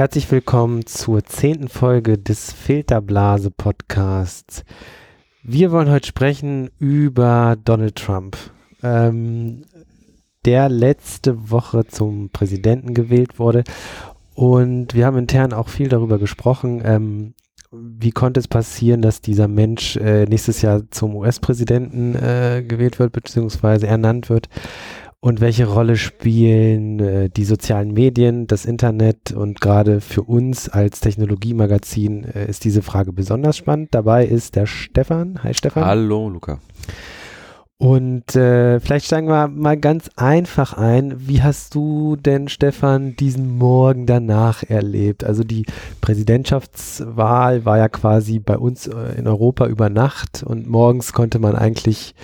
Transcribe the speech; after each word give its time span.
Herzlich 0.00 0.30
willkommen 0.30 0.86
zur 0.86 1.24
zehnten 1.24 1.68
Folge 1.68 2.16
des 2.16 2.52
Filterblase 2.52 3.50
Podcasts. 3.50 4.64
Wir 5.42 5.70
wollen 5.72 5.90
heute 5.90 6.06
sprechen 6.06 6.70
über 6.78 7.56
Donald 7.62 7.96
Trump, 7.96 8.36
ähm, 8.82 9.64
der 10.44 10.68
letzte 10.68 11.50
Woche 11.50 11.86
zum 11.86 12.30
Präsidenten 12.30 12.94
gewählt 12.94 13.38
wurde. 13.38 13.64
Und 14.34 14.94
wir 14.94 15.06
haben 15.06 15.18
intern 15.18 15.52
auch 15.52 15.68
viel 15.68 15.88
darüber 15.88 16.18
gesprochen, 16.18 16.80
ähm, 16.84 17.34
wie 17.72 18.10
konnte 18.10 18.40
es 18.40 18.48
passieren, 18.48 19.00
dass 19.02 19.20
dieser 19.20 19.46
Mensch 19.46 19.96
äh, 19.96 20.24
nächstes 20.24 20.62
Jahr 20.62 20.82
zum 20.90 21.14
US-Präsidenten 21.14 22.16
äh, 22.16 22.64
gewählt 22.66 22.98
wird, 22.98 23.12
beziehungsweise 23.12 23.86
ernannt 23.86 24.28
wird 24.28 24.48
und 25.20 25.40
welche 25.42 25.66
Rolle 25.66 25.96
spielen 25.96 26.98
äh, 26.98 27.28
die 27.28 27.44
sozialen 27.44 27.92
Medien, 27.92 28.46
das 28.46 28.64
Internet 28.64 29.32
und 29.32 29.60
gerade 29.60 30.00
für 30.00 30.22
uns 30.22 30.68
als 30.68 31.00
Technologiemagazin 31.00 32.24
äh, 32.24 32.46
ist 32.48 32.64
diese 32.64 32.82
Frage 32.82 33.12
besonders 33.12 33.58
spannend. 33.58 33.90
Dabei 33.92 34.24
ist 34.24 34.56
der 34.56 34.66
Stefan. 34.66 35.42
Hi 35.44 35.52
Stefan. 35.52 35.84
Hallo 35.84 36.30
Luca. 36.30 36.58
Und 37.80 38.36
äh, 38.36 38.78
vielleicht 38.78 39.06
steigen 39.06 39.28
wir 39.28 39.48
mal 39.48 39.78
ganz 39.78 40.10
einfach 40.14 40.74
ein. 40.74 41.26
Wie 41.26 41.42
hast 41.42 41.74
du 41.74 42.16
denn, 42.16 42.48
Stefan, 42.48 43.16
diesen 43.16 43.56
Morgen 43.56 44.04
danach 44.04 44.62
erlebt? 44.62 45.24
Also 45.24 45.44
die 45.44 45.64
Präsidentschaftswahl 46.02 47.64
war 47.64 47.78
ja 47.78 47.88
quasi 47.88 48.38
bei 48.38 48.58
uns 48.58 48.86
äh, 48.86 49.16
in 49.16 49.26
Europa 49.26 49.66
über 49.66 49.88
Nacht 49.88 50.42
und 50.42 50.68
morgens 50.68 51.14
konnte 51.14 51.38
man 51.38 51.56
eigentlich 51.56 52.14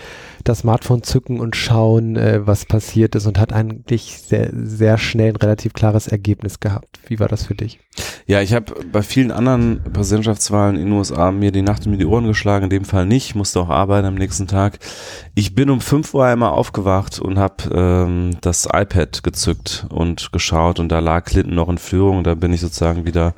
das 0.48 0.61
Smartphone 0.61 1.02
zücken 1.02 1.41
und 1.41 1.56
schauen, 1.56 2.16
äh, 2.16 2.47
was 2.47 2.64
passiert 2.64 3.14
ist 3.14 3.27
und 3.27 3.39
hat 3.39 3.52
eigentlich 3.52 4.19
sehr, 4.19 4.50
sehr 4.52 4.98
schnell 4.98 5.30
ein 5.30 5.36
relativ 5.36 5.72
klares 5.72 6.06
Ergebnis 6.06 6.61
gehabt. 6.61 7.00
Wie 7.06 7.19
war 7.19 7.28
das 7.28 7.47
für 7.47 7.55
dich? 7.55 7.80
Ja, 8.27 8.41
ich 8.41 8.52
habe 8.52 8.74
bei 8.92 9.02
vielen 9.02 9.30
anderen 9.30 9.83
Präsidentschaftswahlen 9.92 10.77
in 10.77 10.86
den 10.86 10.92
USA 10.92 11.30
mir 11.30 11.52
die 11.52 11.62
Nacht 11.62 11.86
in 11.86 11.98
die 11.98 12.06
Ohren 12.06 12.27
geschlagen, 12.27 12.64
in 12.64 12.70
dem 12.70 12.84
Fall 12.84 13.06
nicht, 13.06 13.34
musste 13.34 13.61
auch 13.61 13.70
arbeiten 13.70 14.06
am 14.06 14.14
nächsten 14.14 14.47
Tag. 14.47 14.78
Ich 15.34 15.55
bin 15.55 15.70
um 15.70 15.80
5 15.80 16.12
Uhr 16.14 16.24
einmal 16.24 16.50
aufgewacht 16.50 17.19
und 17.19 17.39
habe 17.39 17.70
ähm, 17.72 18.36
das 18.41 18.67
iPad 18.67 19.22
gezückt 19.22 19.86
und 19.91 20.33
geschaut 20.33 20.80
und 20.80 20.91
da 20.91 20.98
lag 20.98 21.24
Clinton 21.24 21.55
noch 21.55 21.69
in 21.69 21.78
Führung. 21.78 22.24
Da 22.24 22.34
bin 22.34 22.52
ich 22.52 22.61
sozusagen 22.61 23.06
wieder 23.06 23.34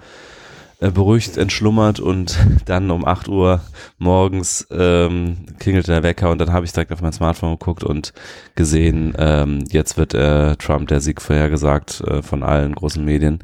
beruhigt 0.81 1.37
entschlummert 1.37 1.99
und 1.99 2.39
dann 2.67 2.91
um 2.91 3.05
8 3.05 3.29
Uhr 3.29 3.61
morgens 3.99 4.67
ähm, 4.71 5.47
klingelte 5.59 5.91
der 5.91 6.03
Wecker 6.03 6.31
und 6.31 6.39
dann 6.39 6.53
habe 6.53 6.67
ich 6.67 6.73
direkt 6.73 6.93
auf 6.93 7.03
mein 7.03 7.13
Smartphone 7.13 7.59
geguckt 7.59 7.83
und 7.83 8.13
gesehen, 8.55 9.15
ähm, 9.19 9.65
jetzt 9.71 9.97
wird 9.97 10.15
äh, 10.15 10.55
Trump 10.57 10.89
der 10.89 11.01
Sieg 11.01 11.21
vorhergesagt 11.21 12.01
äh, 12.03 12.23
von 12.23 12.43
allen 12.43 12.75
großen 12.75 13.05
Medien. 13.05 13.41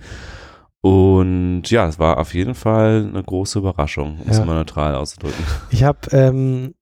Und 0.80 1.70
ja, 1.70 1.88
es 1.88 1.98
war 1.98 2.18
auf 2.18 2.34
jeden 2.34 2.54
Fall 2.54 3.08
eine 3.08 3.22
große 3.22 3.58
Überraschung, 3.58 4.20
um 4.20 4.30
es 4.30 4.38
mal 4.38 4.54
neutral 4.54 4.94
auszudrücken. 4.94 5.44
Ich 5.70 5.82
habe, 5.82 5.98
ähm, 6.12 6.74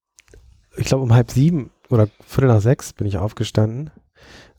ich 0.77 0.87
glaube 0.87 1.05
um 1.05 1.15
halb 1.15 1.31
sieben 1.31 1.71
oder 1.89 2.09
viertel 2.27 2.49
nach 2.49 2.61
sechs 2.61 2.93
bin 2.93 3.07
ich 3.07 3.17
aufgestanden 3.17 3.91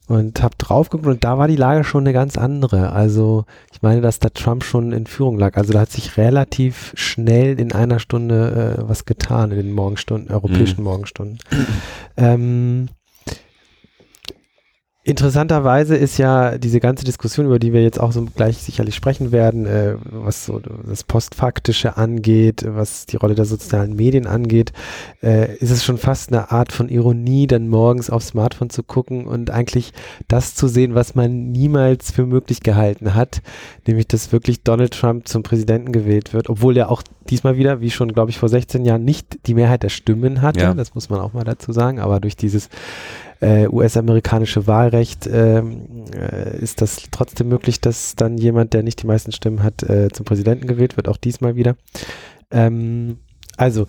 und 0.08 0.44
habe 0.44 0.56
drauf 0.58 0.90
geguckt 0.90 1.08
und 1.08 1.24
da 1.24 1.38
war 1.38 1.48
die 1.48 1.56
Lage 1.56 1.84
schon 1.84 2.04
eine 2.04 2.14
ganz 2.14 2.38
andere. 2.38 2.92
Also 2.92 3.46
ich 3.72 3.82
meine, 3.82 4.02
dass 4.02 4.20
da 4.20 4.30
Trump 4.30 4.64
schon 4.64 4.92
in 4.92 5.08
Führung 5.08 5.38
lag. 5.38 5.56
Also 5.56 5.74
da 5.74 5.80
hat 5.82 5.92
sich 5.92 6.18
relativ 6.18 6.94
schnell 6.96 7.60
in 7.60 7.72
einer 7.72 8.00
Stunde 8.00 8.78
äh, 8.80 8.90
was 8.90 9.06
getan 9.06 9.52
in 9.52 9.58
den 9.58 9.72
Morgenstunden, 9.72 10.32
europäischen 10.32 10.82
mhm. 10.82 10.86
Morgenstunden. 10.86 11.40
ähm, 12.18 12.90
Interessanterweise 15.06 15.98
ist 15.98 16.18
ja 16.18 16.58
diese 16.58 16.80
ganze 16.80 17.04
Diskussion, 17.04 17.46
über 17.46 17.60
die 17.60 17.74
wir 17.74 17.84
jetzt 17.84 18.00
auch 18.00 18.14
so 18.14 18.24
gleich 18.24 18.60
sicherlich 18.60 18.96
sprechen 18.96 19.34
werden, 19.34 19.66
äh, 19.66 19.96
was 20.06 20.46
so 20.46 20.62
das 20.88 21.04
Postfaktische 21.04 21.98
angeht, 21.98 22.64
was 22.66 23.06
die 23.06 23.18
Rolle 23.18 23.36
der 23.36 23.44
sozialen 23.44 23.98
Medien 23.98 24.28
angeht, 24.28 24.72
äh, 25.22 25.58
ist 25.58 25.72
es 25.72 25.84
schon 25.84 25.98
fast 25.98 26.32
eine 26.32 26.52
Art 26.52 26.72
von 26.72 26.88
Ironie, 26.88 27.48
dann 27.48 27.68
morgens 27.68 28.10
aufs 28.10 28.28
Smartphone 28.28 28.70
zu 28.70 28.82
gucken 28.82 29.28
und 29.28 29.52
eigentlich 29.52 29.92
das 30.30 30.56
zu 30.56 30.70
sehen, 30.70 30.96
was 30.96 31.16
man 31.16 31.52
niemals 31.52 32.12
für 32.12 32.26
möglich 32.26 32.62
gehalten 32.62 33.14
hat, 33.14 33.42
nämlich 33.86 34.08
dass 34.08 34.32
wirklich 34.32 34.64
Donald 34.64 34.94
Trump 34.94 35.28
zum 35.28 35.44
Präsidenten 35.44 35.92
gewählt 35.92 36.34
wird, 36.34 36.50
obwohl 36.50 36.78
er 36.78 36.90
auch 36.90 37.04
diesmal 37.30 37.58
wieder, 37.58 37.82
wie 37.82 37.92
schon, 37.92 38.14
glaube 38.14 38.32
ich, 38.32 38.38
vor 38.38 38.48
16 38.48 38.86
Jahren 38.86 39.04
nicht 39.04 39.48
die 39.48 39.54
Mehrheit 39.54 39.84
der 39.84 39.90
Stimmen 39.90 40.42
hatte, 40.42 40.62
ja. 40.62 40.74
das 40.74 40.96
muss 40.96 41.10
man 41.10 41.20
auch 41.20 41.34
mal 41.34 41.44
dazu 41.44 41.74
sagen, 41.74 42.00
aber 42.00 42.22
durch 42.22 42.38
dieses 42.38 42.70
äh, 43.40 43.68
US-amerikanische 43.68 44.68
Wahlrecht 44.68 45.28
ähm, 45.28 46.06
äh, 46.14 46.58
ist 46.60 46.82
das 46.82 47.04
trotzdem 47.12 47.50
möglich, 47.50 47.82
dass 47.82 48.16
dann 48.16 48.38
jemand, 48.38 48.74
der 48.74 48.84
nicht 48.84 49.02
die 49.02 49.08
meisten 49.08 49.32
Stimmen 49.32 49.64
hat, 49.64 49.84
äh, 49.84 50.10
zum 50.12 50.26
Präsidenten 50.26 50.68
gewählt 50.68 50.98
wird, 50.98 51.08
auch 51.08 51.18
diesmal 51.18 51.56
wieder. 51.56 51.76
Ähm, 52.52 53.18
also 53.58 53.88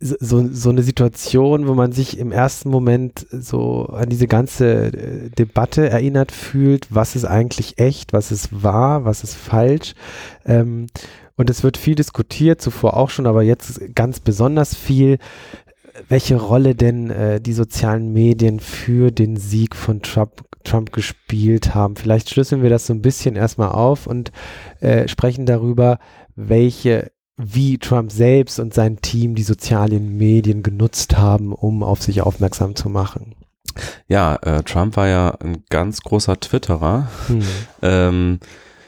so, 0.00 0.46
so 0.52 0.70
eine 0.70 0.82
Situation, 0.82 1.66
wo 1.66 1.74
man 1.74 1.92
sich 1.92 2.18
im 2.18 2.32
ersten 2.32 2.68
Moment 2.68 3.26
so 3.30 3.86
an 3.86 4.08
diese 4.08 4.26
ganze 4.26 4.86
äh, 4.86 5.30
Debatte 5.30 5.88
erinnert 5.88 6.32
fühlt, 6.32 6.88
was 6.90 7.16
ist 7.16 7.24
eigentlich 7.24 7.78
echt, 7.78 8.12
was 8.12 8.30
ist 8.30 8.62
wahr, 8.62 9.04
was 9.04 9.24
ist 9.24 9.34
falsch. 9.34 9.94
Ähm, 10.44 10.88
und 11.36 11.50
es 11.50 11.62
wird 11.62 11.76
viel 11.76 11.94
diskutiert, 11.94 12.60
zuvor 12.60 12.96
auch 12.96 13.10
schon, 13.10 13.26
aber 13.26 13.42
jetzt 13.42 13.94
ganz 13.94 14.20
besonders 14.20 14.74
viel, 14.74 15.18
welche 16.08 16.36
Rolle 16.36 16.74
denn 16.74 17.10
äh, 17.10 17.40
die 17.40 17.52
sozialen 17.52 18.12
Medien 18.12 18.60
für 18.60 19.10
den 19.10 19.36
Sieg 19.36 19.76
von 19.76 20.02
Trump, 20.02 20.42
Trump 20.64 20.92
gespielt 20.92 21.74
haben. 21.74 21.96
Vielleicht 21.96 22.30
schlüsseln 22.30 22.62
wir 22.62 22.70
das 22.70 22.86
so 22.86 22.94
ein 22.94 23.02
bisschen 23.02 23.36
erstmal 23.36 23.70
auf 23.70 24.06
und 24.06 24.32
äh, 24.80 25.08
sprechen 25.08 25.46
darüber, 25.46 25.98
welche 26.34 27.12
wie 27.36 27.78
Trump 27.78 28.12
selbst 28.12 28.60
und 28.60 28.74
sein 28.74 29.00
Team 29.00 29.34
die 29.34 29.42
sozialen 29.42 30.16
Medien 30.16 30.62
genutzt 30.62 31.16
haben, 31.16 31.52
um 31.52 31.82
auf 31.82 32.02
sich 32.02 32.22
aufmerksam 32.22 32.76
zu 32.76 32.88
machen. 32.88 33.34
Ja, 34.06 34.36
äh, 34.36 34.62
Trump 34.62 34.96
war 34.96 35.08
ja 35.08 35.30
ein 35.40 35.64
ganz 35.68 36.02
großer 36.02 36.38
Twitterer. 36.38 37.08
Hm. 37.26 37.42
Ähm, 37.82 38.38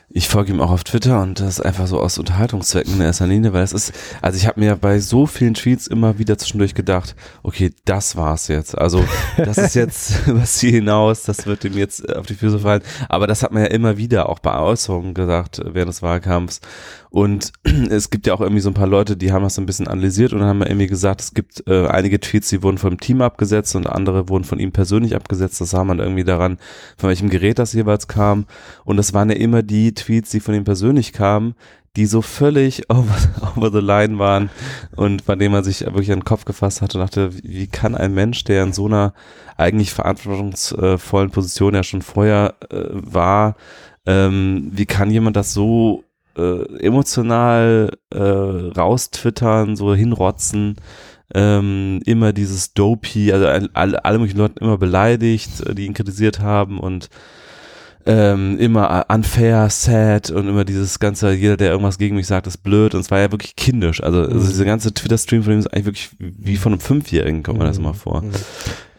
ich 0.09 0.29
folge 0.29 0.53
ihm 0.53 0.61
auch 0.61 0.71
auf 0.71 0.85
Twitter 0.85 1.21
und 1.21 1.41
das 1.41 1.59
ist 1.59 1.61
einfach 1.61 1.89
so 1.89 2.01
aus 2.01 2.17
Unterhaltungszwecken 2.19 2.95
in 2.95 3.01
erster 3.01 3.27
Linie, 3.27 3.53
weil 3.53 3.65
es 3.65 3.73
ist, 3.73 3.93
also 4.23 4.39
ich 4.39 4.47
habe 4.47 4.61
mir 4.61 4.77
bei 4.77 5.01
so 5.01 5.27
vielen 5.27 5.55
Tweets 5.55 5.89
immer 5.89 6.19
wieder 6.19 6.39
zwischendurch 6.39 6.75
gedacht, 6.75 7.17
okay, 7.43 7.73
das 7.85 8.17
war's 8.17 8.47
jetzt. 8.47 8.79
Also 8.79 9.05
das 9.37 9.59
ist 9.59 9.75
jetzt 9.75 10.23
was 10.27 10.61
hier 10.61 10.71
hinaus, 10.71 11.25
das 11.25 11.47
wird 11.47 11.65
ihm 11.65 11.77
jetzt 11.77 12.09
auf 12.15 12.27
die 12.27 12.35
Füße 12.35 12.61
fallen. 12.61 12.83
Aber 13.09 13.27
das 13.27 13.43
hat 13.43 13.53
man 13.53 13.65
ja 13.65 13.69
immer 13.69 13.97
wieder 13.97 14.29
auch 14.29 14.39
bei 14.39 14.57
Äußerungen 14.57 15.13
gesagt 15.13 15.61
während 15.65 15.89
des 15.89 16.03
Wahlkampfs. 16.03 16.61
Und 17.11 17.53
es 17.91 18.11
gibt 18.11 18.27
ja 18.27 18.35
auch 18.35 18.41
irgendwie 18.41 18.61
so 18.61 18.71
ein 18.71 18.75
paar 18.75 18.87
Leute, 18.87 19.17
die 19.17 19.33
haben 19.33 19.43
das 19.43 19.55
so 19.55 19.63
ein 19.63 19.67
bisschen 19.67 19.89
analysiert 19.89 20.33
und 20.33 20.43
haben 20.43 20.63
irgendwie 20.63 20.87
gesagt, 20.87 21.21
es 21.21 21.35
gibt 21.35 21.67
äh, 21.67 21.87
einige 21.87 22.21
Tweets, 22.21 22.51
die 22.51 22.63
wurden 22.63 22.79
vom 22.79 23.01
Team 23.01 23.23
abgesetzt 23.23 23.75
und 23.75 23.87
andere 23.87 24.29
wurden 24.29 24.45
von 24.45 24.59
ihm 24.59 24.71
persönlich 24.71 25.17
abgesetzt. 25.17 25.61
Das 25.61 25.71
sah 25.71 25.83
man 25.83 25.99
irgendwie 25.99 26.25
daran, 26.25 26.59
von 26.97 27.09
welchem 27.09 27.31
Gerät 27.31 27.59
das 27.59 27.73
jeweils 27.73 28.07
kam. 28.07 28.47
Und 28.85 28.99
das 28.99 29.15
waren 29.15 29.31
ja 29.31 29.37
immer 29.37 29.63
die 29.63 29.95
Tweets, 29.97 30.31
die 30.31 30.41
von 30.41 30.55
ihm 30.55 30.65
persönlich 30.65 31.13
kamen, 31.13 31.55
die 31.97 32.07
so 32.07 32.23
völlig 32.23 32.85
over, 32.91 33.17
over 33.57 33.71
the 33.73 33.85
line 33.85 34.19
waren 34.19 34.51
und 34.95 35.25
bei 35.27 35.35
denen 35.35 35.53
man 35.53 35.65
sich 35.65 35.81
wirklich 35.81 36.13
an 36.13 36.21
den 36.21 36.25
Kopf 36.25 36.45
gefasst 36.45 36.83
hat 36.83 36.95
und 36.95 37.01
dachte, 37.01 37.31
wie 37.43 37.67
kann 37.67 37.95
ein 37.95 38.15
Mensch, 38.15 38.45
der 38.45 38.63
in 38.63 38.73
so 38.73 38.87
einer 38.87 39.15
eigentlich 39.57 39.93
verantwortungsvollen 39.93 41.31
Position 41.31 41.75
ja 41.75 41.83
schon 41.83 42.03
vorher 42.03 42.55
äh, 42.71 42.85
war, 42.91 43.57
ähm, 44.05 44.71
wie 44.73 44.87
kann 44.87 45.11
jemand 45.11 45.37
das 45.37 45.53
so 45.53 46.05
äh, 46.37 46.79
emotional 46.79 47.91
äh, 48.13 48.21
raustwittern, 48.21 49.75
so 49.75 49.95
hinrotzen, 49.95 50.77
ähm, 51.35 52.01
immer 52.05 52.33
dieses 52.33 52.75
Dopey, 52.75 53.33
also 53.33 53.47
alle, 53.73 54.05
alle 54.05 54.19
möglichen 54.19 54.39
Leute 54.39 54.61
immer 54.61 54.79
beleidigt, 54.79 55.61
äh, 55.67 55.75
die 55.75 55.87
ihn 55.87 55.95
kritisiert 55.95 56.41
haben 56.41 56.79
und 56.79 57.09
ähm, 58.07 58.59
immer 58.59 59.07
unfair, 59.09 59.69
sad 59.69 60.31
und 60.31 60.49
immer 60.49 60.65
dieses 60.65 60.99
ganze, 60.99 61.33
jeder, 61.33 61.57
der 61.57 61.71
irgendwas 61.71 61.99
gegen 61.99 62.17
mich 62.17 62.27
sagt, 62.27 62.47
ist 62.47 62.59
blöd 62.59 62.95
und 62.95 63.01
es 63.01 63.11
war 63.11 63.19
ja 63.19 63.33
wirklich 63.33 63.57
kindisch. 63.57 64.03
Also, 64.03 64.21
also 64.21 64.35
mhm. 64.35 64.47
dieser 64.47 64.65
ganze 64.65 64.95
Twitter-Stream 64.95 65.43
von 65.43 65.53
ihm 65.53 65.59
ist 65.59 65.73
eigentlich 65.73 65.87
wirklich 65.87 66.11
wie 66.19 66.57
von 66.57 66.73
einem 66.73 66.81
Fünfjährigen, 66.81 67.43
kommt 67.43 67.59
man 67.59 67.67
das 67.67 67.79
immer 67.79 67.95
vor. 67.95 68.23
Mhm. 68.23 68.31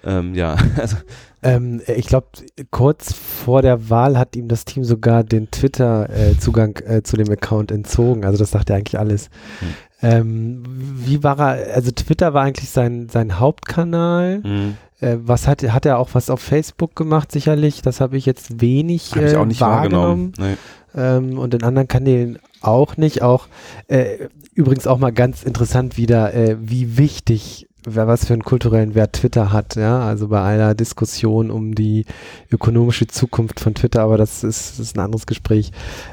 Ähm, 0.04 0.36
ja, 0.36 0.56
also 0.78 0.98
ähm, 1.44 1.82
ich 1.88 2.08
glaube, 2.08 2.28
kurz 2.72 3.14
vor 3.14 3.62
der 3.62 3.90
Wahl 3.90 4.18
hat 4.18 4.36
ihm 4.36 4.48
das 4.48 4.66
Team 4.66 4.84
sogar 4.84 5.24
den 5.24 5.52
Twitter-Zugang 5.52 6.78
äh, 6.78 6.98
äh, 6.98 7.04
zu 7.04 7.16
dem 7.16 7.30
Account 7.32 7.72
entzogen. 7.72 8.26
Also 8.26 8.40
das 8.40 8.52
sagt 8.52 8.70
ja 8.70 8.76
eigentlich 8.76 9.00
alles. 9.00 9.30
Hm. 9.60 9.68
Ähm, 10.02 10.64
wie 11.06 11.24
war 11.24 11.40
er, 11.40 11.76
also 11.76 11.92
Twitter 11.92 12.34
war 12.34 12.44
eigentlich 12.44 12.70
sein, 12.70 13.08
sein 13.10 13.40
Hauptkanal. 13.40 14.42
Hm. 14.44 14.78
Äh, 15.00 15.18
was 15.22 15.48
hat, 15.48 15.62
hat 15.64 15.86
er 15.86 16.00
auch 16.00 16.10
was 16.14 16.30
auf 16.30 16.42
Facebook 16.42 16.96
gemacht, 16.96 17.32
sicherlich? 17.32 17.82
Das 17.82 18.02
habe 18.02 18.18
ich 18.18 18.26
jetzt 18.26 18.62
wenig 18.62 19.12
Hab 19.16 19.24
ich 19.24 19.36
auch 19.36 19.46
nicht 19.46 19.62
wahrgenommen. 19.62 20.34
wahrgenommen. 20.38 20.58
Nee. 20.96 21.02
Ähm, 21.02 21.38
und 21.38 21.54
in 21.54 21.64
anderen 21.64 21.88
Kanälen 21.88 22.40
auch 22.62 22.98
nicht. 22.98 23.22
Auch 23.22 23.48
äh, 23.88 24.30
übrigens 24.54 24.88
auch 24.88 24.98
mal 24.98 25.12
ganz 25.12 25.44
interessant 25.44 25.98
wieder, 25.98 26.34
äh, 26.34 26.58
wie 26.60 26.98
wichtig 26.98 27.68
was 27.90 28.26
für 28.26 28.34
einen 28.34 28.44
kulturellen 28.44 28.96
Wert 28.96 29.14
Twitter 29.14 29.54
hat, 29.54 29.76
ja, 29.76 30.00
also 30.02 30.28
bei 30.28 30.42
aller 30.42 30.76
Diskussion 30.76 31.50
um 31.50 31.74
die 31.74 32.06
ökonomische 32.52 33.08
Zukunft 33.08 33.62
von 33.62 33.76
Twitter, 33.76 34.02
aber 34.02 34.18
das 34.18 34.44
ist, 34.44 34.72
das 34.72 34.80
ist 34.80 34.98
ein 34.98 35.00
anderes 35.00 35.26
Gespräch. 35.26 35.72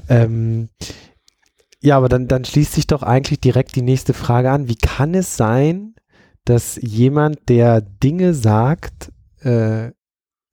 Ähm, 0.09 0.69
ja, 1.81 1.97
aber 1.97 2.09
dann, 2.09 2.29
dann 2.29 2.45
schließt 2.45 2.75
sich 2.75 2.87
doch 2.87 3.03
eigentlich 3.03 3.41
direkt 3.41 3.75
die 3.75 3.83
nächste 3.83 4.15
Frage 4.15 4.51
an. 4.51 4.69
Wie 4.69 4.77
kann 4.77 5.15
es 5.15 5.37
sein, 5.37 5.95
dass 6.45 6.79
jemand, 6.81 7.49
der 7.49 7.81
Dinge 7.81 8.35
sagt 8.35 9.13
äh, 9.41 9.91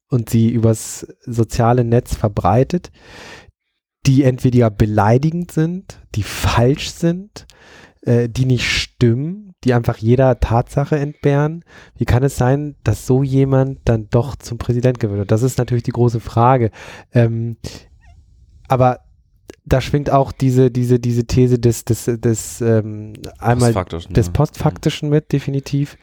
und 0.09 0.29
sie 0.29 0.49
übers 0.49 1.07
soziale 1.25 1.83
Netz 1.83 2.15
verbreitet, 2.15 2.91
die 4.05 4.23
entweder 4.23 4.69
beleidigend 4.69 5.51
sind, 5.51 5.99
die 6.15 6.23
falsch 6.23 6.89
sind, 6.91 7.45
äh, 8.01 8.29
die 8.29 8.45
nicht 8.45 8.65
stimmen, 8.65 9.53
die 9.63 9.73
einfach 9.73 9.97
jeder 9.97 10.39
Tatsache 10.39 10.97
entbehren. 10.97 11.63
Wie 11.95 12.05
kann 12.05 12.23
es 12.23 12.35
sein, 12.35 12.75
dass 12.83 13.05
so 13.05 13.21
jemand 13.21 13.79
dann 13.85 14.07
doch 14.09 14.35
zum 14.35 14.57
Präsident 14.57 14.99
gewinnt? 14.99 15.21
Und 15.21 15.31
das 15.31 15.43
ist 15.43 15.59
natürlich 15.59 15.83
die 15.83 15.91
große 15.91 16.19
Frage. 16.19 16.71
Ähm, 17.13 17.57
aber 18.67 19.01
da 19.66 19.81
schwingt 19.81 20.12
auch 20.12 20.31
diese, 20.31 20.72
diese, 20.72 21.00
diese 21.00 21.25
These 21.25 21.60
des, 21.60 21.86
des, 21.86 22.06
des 22.06 22.62
ähm, 22.62 23.13
einmal 23.40 23.74
Postfaktischen, 23.74 24.13
des 24.13 24.28
ja. 24.28 24.31
Postfaktischen 24.34 25.10
mit, 25.10 25.31
definitiv. 25.31 25.98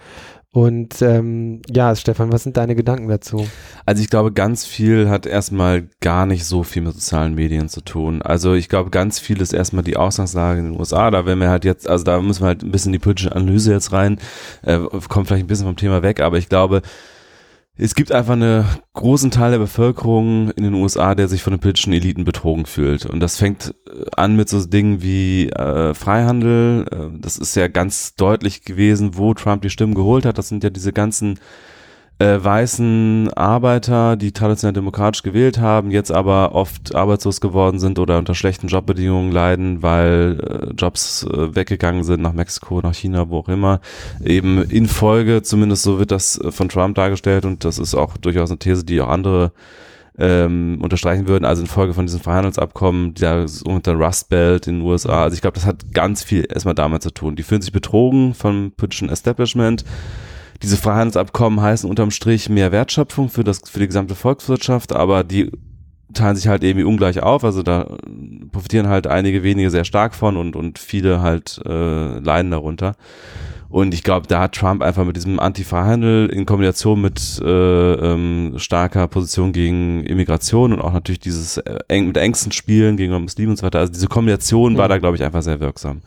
Und 0.51 1.03
ähm, 1.03 1.61
ja, 1.71 1.95
Stefan, 1.95 2.33
was 2.33 2.43
sind 2.43 2.57
deine 2.57 2.75
Gedanken 2.75 3.09
dazu? 3.09 3.47
Also 3.85 4.03
ich 4.03 4.09
glaube, 4.09 4.33
ganz 4.33 4.65
viel 4.65 5.11
hat 5.11 5.27
erstmal 5.27 5.89
gar 6.01 6.25
nicht 6.25 6.47
so 6.47 6.63
viel 6.63 6.83
mit 6.83 6.95
sozialen 6.95 7.35
Medien 7.35 7.69
zu 7.69 7.83
tun. 7.83 8.23
Also 8.23 8.55
ich 8.55 8.71
glaube, 8.71 8.89
ganz 8.89 9.19
viel 9.19 9.43
ist 9.43 9.53
erstmal 9.53 9.85
die 9.85 9.99
Ausgangslage 9.99 10.61
in 10.61 10.73
den 10.73 10.81
USA. 10.81 11.11
Da 11.11 11.27
werden 11.27 11.41
wir 11.41 11.51
halt 11.51 11.67
jetzt, 11.67 11.87
also 11.87 12.03
da 12.03 12.21
müssen 12.23 12.43
wir 12.43 12.47
halt 12.49 12.63
ein 12.63 12.71
bisschen 12.71 12.91
in 12.91 12.95
die 12.95 13.05
politische 13.05 13.37
Analyse 13.37 13.73
jetzt 13.73 13.93
rein. 13.93 14.19
Äh, 14.63 14.79
kommt 15.09 15.29
vielleicht 15.29 15.45
ein 15.45 15.49
bisschen 15.49 15.67
vom 15.67 15.77
Thema 15.77 16.03
weg, 16.03 16.21
aber 16.21 16.39
ich 16.39 16.49
glaube, 16.49 16.81
es 17.81 17.95
gibt 17.95 18.11
einfach 18.11 18.33
einen 18.33 18.65
großen 18.95 19.31
Teil 19.31 19.53
der 19.53 19.59
Bevölkerung 19.59 20.51
in 20.51 20.65
den 20.65 20.75
USA, 20.75 21.15
der 21.15 21.29
sich 21.29 21.45
von 21.45 21.53
den 21.53 21.61
politischen 21.61 21.93
Eliten 21.93 22.25
betrogen 22.25 22.67
fühlt. 22.67 23.07
Und 23.07 23.21
das 23.21 23.37
fängt 23.37 23.73
äh, 23.87 24.05
an 24.17 24.35
mit 24.35 24.49
so 24.49 24.65
Dingen 24.67 25.01
wie 25.01 25.49
äh, 25.51 25.95
Freihandel. 25.95 26.87
Äh, 26.91 27.19
das 27.21 27.39
ist 27.39 27.55
ja 27.55 27.69
ganz 27.69 28.17
deutlich 28.17 28.65
gewesen, 28.65 29.17
wo 29.17 29.33
Trump 29.33 29.63
die 29.63 29.71
Stimmen 29.71 29.95
geholt 29.95 30.27
hat. 30.27 30.39
Das 30.39 30.49
sind 30.49 30.65
ja 30.65 30.71
diese 30.71 30.93
ganzen 30.93 31.39
äh, 32.19 32.43
weißen 32.43 33.33
Arbeiter, 33.35 34.17
die 34.17 34.33
traditionell 34.33 34.73
demokratisch 34.73 35.23
gewählt 35.23 35.59
haben, 35.59 35.91
jetzt 35.91 36.11
aber 36.11 36.55
oft 36.55 36.95
arbeitslos 36.95 37.41
geworden 37.41 37.79
sind 37.79 37.99
oder 37.99 38.19
unter 38.19 38.35
schlechten 38.35 38.67
Jobbedingungen 38.67 39.31
leiden, 39.31 39.83
weil 39.83 40.41
äh, 40.41 40.75
Jobs 40.75 41.25
äh, 41.25 41.55
weggegangen 41.55 42.03
sind 42.03 42.21
nach 42.21 42.33
Mexiko, 42.33 42.81
nach 42.81 42.95
China, 42.95 43.29
wo 43.29 43.39
auch 43.39 43.49
immer. 43.49 43.81
Eben 44.25 44.63
in 44.65 44.89
Folge, 44.89 45.43
zumindest 45.43 45.85
so 45.85 45.99
wird 46.01 46.11
das 46.11 46.41
äh, 46.41 46.51
von 46.51 46.69
Trump 46.69 46.97
dargestellt 46.97 47.45
und 47.45 47.65
das 47.65 47.79
ist 47.79 47.95
auch 47.95 48.17
durchaus 48.17 48.51
eine 48.51 48.59
These, 48.59 48.85
die 48.85 49.01
auch 49.01 49.09
andere 49.09 49.53
ähm, 50.19 50.81
unterstreichen 50.83 51.29
würden, 51.29 51.45
also 51.45 51.63
in 51.63 51.69
Folge 51.69 51.95
von 51.95 52.07
diesem 52.07 52.21
Freihandelsabkommen, 52.21 53.15
der 53.15 53.47
unter 53.65 53.95
Rust 53.95 54.29
Belt 54.29 54.67
in 54.67 54.81
den 54.81 54.83
USA. 54.83 55.23
Also 55.23 55.35
ich 55.35 55.41
glaube, 55.41 55.55
das 55.55 55.67
hat 55.67 55.93
ganz 55.95 56.25
viel 56.25 56.45
erstmal 56.53 56.75
damit 56.75 57.03
zu 57.03 57.13
tun. 57.13 57.37
Die 57.37 57.45
fühlen 57.45 57.63
sich 57.63 57.71
betrogen 57.71 58.35
vom 58.35 58.73
politischen 58.77 59.09
Establishment 59.09 59.85
diese 60.63 60.77
Freihandelsabkommen 60.77 61.61
heißen 61.61 61.89
unterm 61.89 62.11
Strich 62.11 62.49
mehr 62.49 62.73
Wertschöpfung 62.73 63.29
für 63.29 63.45
das, 63.45 63.63
für 63.69 63.79
die 63.79 63.87
gesamte 63.87 64.15
Volkswirtschaft, 64.15 64.93
aber 64.93 65.25
die 65.25 65.53
teilen 66.15 66.37
sich 66.37 66.49
halt 66.49 66.65
irgendwie 66.65 66.85
ungleich 66.85 67.23
auf. 67.23 67.45
Also 67.45 67.63
da 67.63 67.97
profitieren 68.51 68.89
halt 68.89 69.07
einige 69.07 69.43
wenige 69.43 69.71
sehr 69.71 69.85
stark 69.85 70.15
von 70.15 70.37
und, 70.37 70.57
und 70.57 70.79
viele 70.79 71.21
halt 71.21 71.61
äh, 71.65 72.19
leiden 72.19 72.51
darunter. 72.51 72.97
Und 73.71 73.93
ich 73.93 74.03
glaube, 74.03 74.27
da 74.27 74.41
hat 74.41 74.55
Trump 74.55 74.83
einfach 74.83 75.05
mit 75.05 75.17
diesem 75.17 75.39
Anti-Freihandel 75.39 76.31
in 76.31 76.47
Kombination 76.47 77.01
mit 77.03 77.21
äh, 77.45 77.93
ähm, 77.93 78.55
starker 78.57 79.09
Position 79.09 79.53
gegen 79.53 80.05
Immigration 80.05 80.73
und 80.73 80.81
auch 80.81 80.93
natürlich 80.93 81.21
dieses 81.21 81.59
äh, 81.59 81.79
eng, 81.89 82.07
mit 82.07 82.17
Ängsten 82.17 82.51
spielen 82.53 82.97
gegenüber 82.97 83.21
Muslimen 83.21 83.51
und 83.51 83.57
so 83.59 83.67
weiter. 83.67 83.81
Also 83.81 83.93
diese 83.93 84.09
Kombination 84.09 84.79
war 84.79 84.87
Mhm. 84.87 84.91
da, 84.91 84.99
glaube 84.99 85.17
ich, 85.17 85.23
einfach 85.23 85.43
sehr 85.43 85.61
wirksam. 85.61 86.01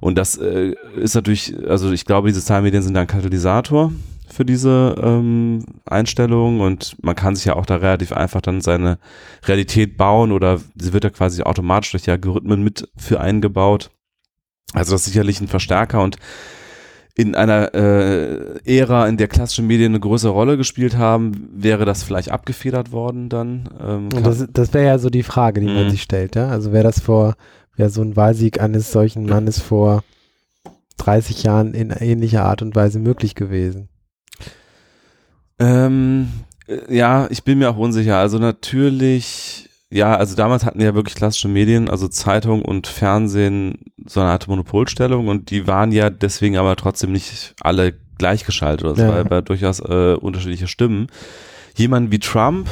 Und 0.00 0.18
das 0.18 0.36
äh, 0.36 0.74
ist 0.96 1.14
natürlich, 1.14 1.54
also 1.68 1.92
ich 1.92 2.04
glaube, 2.04 2.28
diese 2.28 2.42
Zahlmedien 2.42 2.82
sind 2.82 2.94
da 2.94 3.02
ein 3.02 3.06
Katalysator 3.06 3.92
für 4.28 4.44
diese 4.44 4.96
ähm, 5.00 5.64
Einstellung 5.88 6.60
und 6.60 6.96
man 7.02 7.14
kann 7.14 7.36
sich 7.36 7.44
ja 7.44 7.54
auch 7.54 7.66
da 7.66 7.76
relativ 7.76 8.12
einfach 8.12 8.40
dann 8.40 8.60
seine 8.60 8.98
Realität 9.44 9.96
bauen 9.96 10.32
oder 10.32 10.60
sie 10.74 10.92
wird 10.92 11.04
ja 11.04 11.10
quasi 11.10 11.42
automatisch 11.42 11.92
durch 11.92 12.02
die 12.02 12.10
Algorithmen 12.10 12.64
mit 12.64 12.88
für 12.96 13.20
eingebaut. 13.20 13.90
Also 14.72 14.92
das 14.92 15.02
ist 15.02 15.12
sicherlich 15.12 15.40
ein 15.40 15.46
Verstärker 15.48 16.02
und 16.02 16.16
in 17.18 17.34
einer 17.34 17.74
äh, 17.74 18.58
Ära, 18.78 19.08
in 19.08 19.16
der 19.16 19.28
klassische 19.28 19.62
Medien 19.62 19.92
eine 19.92 20.00
größere 20.00 20.32
Rolle 20.32 20.56
gespielt 20.58 20.98
haben, 20.98 21.48
wäre 21.54 21.86
das 21.86 22.02
vielleicht 22.02 22.30
abgefedert 22.30 22.92
worden 22.92 23.30
dann. 23.30 23.70
Ähm, 23.80 24.08
Und 24.14 24.26
das, 24.26 24.46
das 24.52 24.74
wäre 24.74 24.84
ja 24.86 24.98
so 24.98 25.08
die 25.08 25.22
Frage, 25.22 25.60
die 25.62 25.66
man 25.66 25.86
Mhm. 25.86 25.90
sich 25.90 26.02
stellt, 26.02 26.36
ja. 26.36 26.48
Also 26.48 26.72
wäre 26.72 26.84
das 26.84 27.00
vor, 27.00 27.34
wäre 27.74 27.88
so 27.88 28.02
ein 28.02 28.16
Wahlsieg 28.16 28.60
eines 28.60 28.92
solchen 28.92 29.24
Mannes 29.24 29.58
vor 29.60 30.04
30 30.98 31.42
Jahren 31.42 31.72
in 31.72 31.90
ähnlicher 31.90 32.44
Art 32.44 32.60
und 32.60 32.76
Weise 32.76 32.98
möglich 32.98 33.34
gewesen. 33.34 33.88
Ähm, 35.58 36.28
äh, 36.68 36.94
ja, 36.94 37.28
ich 37.30 37.44
bin 37.44 37.58
mir 37.58 37.70
auch 37.70 37.78
unsicher. 37.78 38.18
Also 38.18 38.38
natürlich, 38.38 39.70
ja, 39.96 40.14
also 40.14 40.36
damals 40.36 40.64
hatten 40.64 40.80
ja 40.80 40.94
wirklich 40.94 41.14
klassische 41.14 41.48
Medien, 41.48 41.88
also 41.88 42.06
Zeitung 42.08 42.62
und 42.62 42.86
Fernsehen 42.86 43.78
so 44.06 44.20
eine 44.20 44.30
Art 44.30 44.46
Monopolstellung 44.46 45.28
und 45.28 45.50
die 45.50 45.66
waren 45.66 45.90
ja 45.90 46.10
deswegen 46.10 46.56
aber 46.58 46.76
trotzdem 46.76 47.12
nicht 47.12 47.54
alle 47.60 47.94
gleichgeschaltet. 48.18 48.86
Also 48.86 49.02
Ja. 49.02 49.08
es 49.08 49.14
war, 49.14 49.30
war 49.30 49.42
durchaus 49.42 49.80
äh, 49.80 50.14
unterschiedliche 50.14 50.68
Stimmen. 50.68 51.06
Jemand 51.76 52.10
wie 52.12 52.18
Trump 52.18 52.68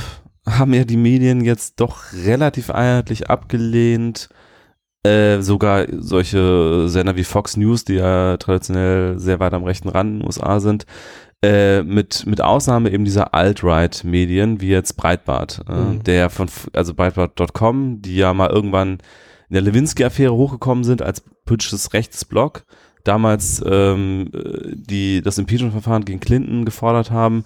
haben 0.47 0.75
ja 0.75 0.85
die 0.85 0.99
Medien 0.99 1.43
jetzt 1.43 1.81
doch 1.81 2.13
relativ 2.13 2.71
einheitlich 2.71 3.31
abgelehnt. 3.31 4.29
Äh, 5.03 5.41
sogar 5.43 5.87
solche 5.99 6.89
Sender 6.89 7.17
wie 7.17 7.25
Fox 7.25 7.57
News, 7.59 7.85
die 7.85 7.95
ja 7.95 8.37
traditionell 8.39 9.19
sehr 9.19 9.39
weit 9.39 9.53
am 9.53 9.65
rechten 9.65 9.91
Rand 9.91 10.11
in 10.11 10.19
den 10.21 10.27
USA 10.27 10.61
sind, 10.61 10.87
äh, 11.45 11.83
mit, 11.83 12.27
mit 12.27 12.41
Ausnahme 12.41 12.91
eben 12.91 13.05
dieser 13.05 13.35
Alt-Right-Medien, 13.35 14.61
wie 14.61 14.69
jetzt 14.71 14.97
Breitbart, 14.97 15.61
äh, 15.69 15.73
Mhm. 15.73 16.03
der 16.05 16.31
von, 16.31 16.49
also 16.73 16.95
Breitbart.com, 16.95 18.01
die 18.03 18.17
ja 18.17 18.33
mal 18.35 18.51
irgendwann 18.51 18.99
in 19.49 19.55
der 19.55 19.63
Lewinsky-Affäre 19.63 20.33
hochgekommen 20.35 20.85
sind 20.85 21.03
als 21.03 21.23
politisches 21.45 21.93
Rechtsblock, 21.93 22.65
damals 23.05 23.63
ähm, 23.67 24.31
äh, 24.35 24.73
die 24.75 25.21
das 25.23 25.39
Impeachment-Verfahren 25.39 26.05
gegen 26.05 26.21
Clinton 26.21 26.65
gefordert 26.65 27.11
haben 27.11 27.45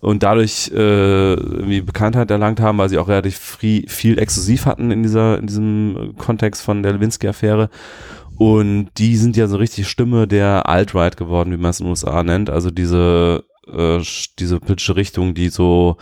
und 0.00 0.22
dadurch 0.22 0.70
äh, 0.72 1.32
irgendwie 1.34 1.80
Bekanntheit 1.80 2.30
erlangt 2.30 2.60
haben, 2.60 2.78
weil 2.78 2.88
sie 2.88 2.98
auch 2.98 3.08
relativ 3.08 3.36
free, 3.38 3.82
viel 3.88 4.18
exklusiv 4.18 4.66
hatten 4.66 4.90
in 4.90 5.02
dieser 5.02 5.38
in 5.38 5.46
diesem 5.46 6.14
Kontext 6.18 6.62
von 6.62 6.82
der 6.82 6.92
Lewinsky-Affäre. 6.92 7.68
Und 8.38 8.90
die 8.98 9.16
sind 9.16 9.36
ja 9.36 9.48
so 9.48 9.56
richtig 9.56 9.88
Stimme 9.88 10.28
der 10.28 10.68
Alt-Right 10.68 11.16
geworden, 11.16 11.52
wie 11.52 11.56
man 11.56 11.70
es 11.70 11.80
in 11.80 11.86
den 11.86 11.90
USA 11.90 12.22
nennt. 12.22 12.50
Also 12.50 12.70
diese, 12.70 13.44
äh, 13.66 13.98
diese 14.38 14.60
politische 14.60 14.94
Richtung, 14.94 15.34
die 15.34 15.48
so 15.48 15.96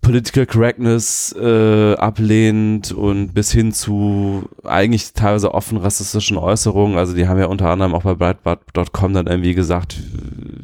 Political 0.00 0.46
Correctness 0.46 1.34
äh, 1.38 1.94
ablehnt 1.94 2.92
und 2.92 3.34
bis 3.34 3.50
hin 3.50 3.72
zu 3.72 4.48
eigentlich 4.62 5.12
teilweise 5.14 5.52
offen 5.52 5.78
rassistischen 5.78 6.38
Äußerungen. 6.38 6.96
Also 6.96 7.14
die 7.14 7.26
haben 7.26 7.40
ja 7.40 7.46
unter 7.46 7.68
anderem 7.68 7.94
auch 7.94 8.04
bei 8.04 8.14
Breitbart.com 8.14 9.12
dann 9.12 9.26
irgendwie 9.26 9.54
gesagt, 9.54 9.98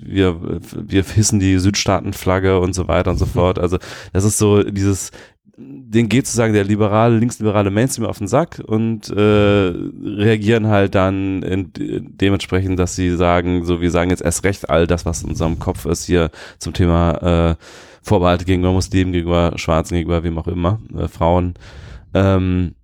wir, 0.01 0.61
wir 0.73 1.03
hissen 1.03 1.41
die 1.41 1.59
Südstaatenflagge 1.59 2.61
und 2.61 2.73
so 2.73 2.87
weiter 2.87 3.11
und 3.11 3.19
so 3.19 3.27
fort. 3.27 3.59
Also 3.59 3.79
das 4.13 4.25
ist 4.25 4.39
so 4.39 4.63
dieses, 4.63 5.11
den 5.57 6.09
geht 6.09 6.27
sozusagen 6.27 6.55
der 6.55 6.65
liberale, 6.65 7.19
linksliberale 7.19 7.71
Mainstream 7.71 8.07
auf 8.07 8.19
den 8.19 8.27
Sack 8.27 8.63
und 8.65 9.11
äh, 9.11 9.21
reagieren 9.21 10.69
halt 10.69 10.95
dann 10.95 11.43
in, 11.43 11.71
dementsprechend, 11.75 12.79
dass 12.79 12.97
sie 12.97 13.15
sagen, 13.17 13.65
so 13.65 13.81
wir 13.81 13.91
sagen 13.91 14.11
jetzt 14.11 14.23
erst 14.23 14.45
recht 14.45 14.71
all 14.71 14.87
das, 14.87 15.05
was 15.05 15.23
in 15.23 15.31
unserem 15.31 15.59
Kopf 15.59 15.85
ist 15.85 16.05
hier 16.05 16.31
zum 16.59 16.73
Thema 16.73 17.51
äh, 17.51 17.57
Vorbehalte 18.03 18.45
gegenüber 18.45 18.73
Muslimen, 18.73 19.13
gegenüber 19.13 19.53
Schwarzen, 19.57 19.95
gegenüber 19.95 20.25
wem 20.25 20.39
auch 20.39 20.49
immer, 20.49 20.81
äh, 20.97 21.07
Frauen. 21.07 21.55
Ähm, 22.15 22.75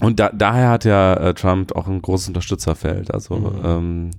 und 0.00 0.20
da, 0.20 0.30
daher 0.30 0.70
hat 0.70 0.84
ja 0.84 1.14
äh, 1.14 1.34
Trump 1.34 1.74
auch 1.74 1.86
ein 1.88 2.02
großes 2.02 2.28
Unterstützerfeld. 2.28 3.12
Also 3.12 3.36
Mhm. 3.36 3.60
ähm, 3.64 4.10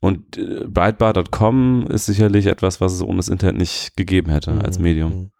und 0.00 0.36
äh, 0.36 0.64
Breitbart.com 0.66 1.86
ist 1.88 2.06
sicherlich 2.06 2.46
etwas, 2.46 2.80
was 2.80 2.92
es 2.92 3.02
ohne 3.02 3.18
das 3.18 3.28
Internet 3.28 3.56
nicht 3.56 3.96
gegeben 3.96 4.30
hätte 4.30 4.52
als 4.62 4.78
Mhm. 4.78 4.82
Medium. 4.84 5.30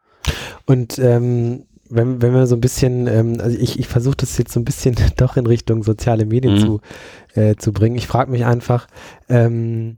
Und 0.66 0.98
ähm, 0.98 1.64
wenn, 1.94 2.22
wenn 2.22 2.34
wir 2.34 2.46
so 2.46 2.56
ein 2.56 2.60
bisschen, 2.60 3.06
ähm, 3.06 3.36
also 3.40 3.56
ich, 3.58 3.78
ich 3.78 3.88
versuche 3.88 4.16
das 4.16 4.36
jetzt 4.38 4.52
so 4.52 4.60
ein 4.60 4.64
bisschen 4.64 4.94
doch 5.16 5.36
in 5.36 5.46
Richtung 5.46 5.82
soziale 5.82 6.26
Medien 6.26 6.54
Mhm. 6.54 6.58
zu, 6.58 6.80
äh, 7.34 7.56
zu 7.56 7.72
bringen. 7.72 7.96
Ich 7.96 8.06
frage 8.06 8.30
mich 8.30 8.44
einfach, 8.44 8.86
ähm, 9.28 9.96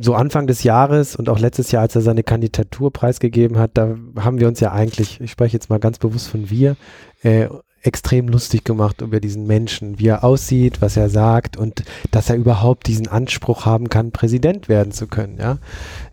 so 0.00 0.14
Anfang 0.14 0.46
des 0.46 0.62
Jahres 0.62 1.14
und 1.14 1.28
auch 1.28 1.38
letztes 1.38 1.70
Jahr, 1.70 1.82
als 1.82 1.94
er 1.94 2.00
seine 2.00 2.22
Kandidatur 2.22 2.90
preisgegeben 2.90 3.58
hat, 3.58 3.72
da 3.74 3.96
haben 4.18 4.40
wir 4.40 4.48
uns 4.48 4.60
ja 4.60 4.72
eigentlich, 4.72 5.20
ich 5.20 5.30
spreche 5.30 5.54
jetzt 5.54 5.68
mal 5.68 5.78
ganz 5.78 5.98
bewusst 5.98 6.28
von 6.28 6.48
wir, 6.48 6.76
äh, 7.22 7.48
extrem 7.82 8.28
lustig 8.28 8.64
gemacht 8.64 9.02
über 9.02 9.20
diesen 9.20 9.46
Menschen, 9.46 9.98
wie 9.98 10.08
er 10.08 10.24
aussieht, 10.24 10.80
was 10.80 10.96
er 10.96 11.10
sagt 11.10 11.58
und 11.58 11.84
dass 12.10 12.30
er 12.30 12.36
überhaupt 12.36 12.86
diesen 12.86 13.08
Anspruch 13.08 13.66
haben 13.66 13.90
kann, 13.90 14.10
Präsident 14.10 14.70
werden 14.70 14.90
zu 14.90 15.06
können, 15.06 15.36
ja. 15.38 15.58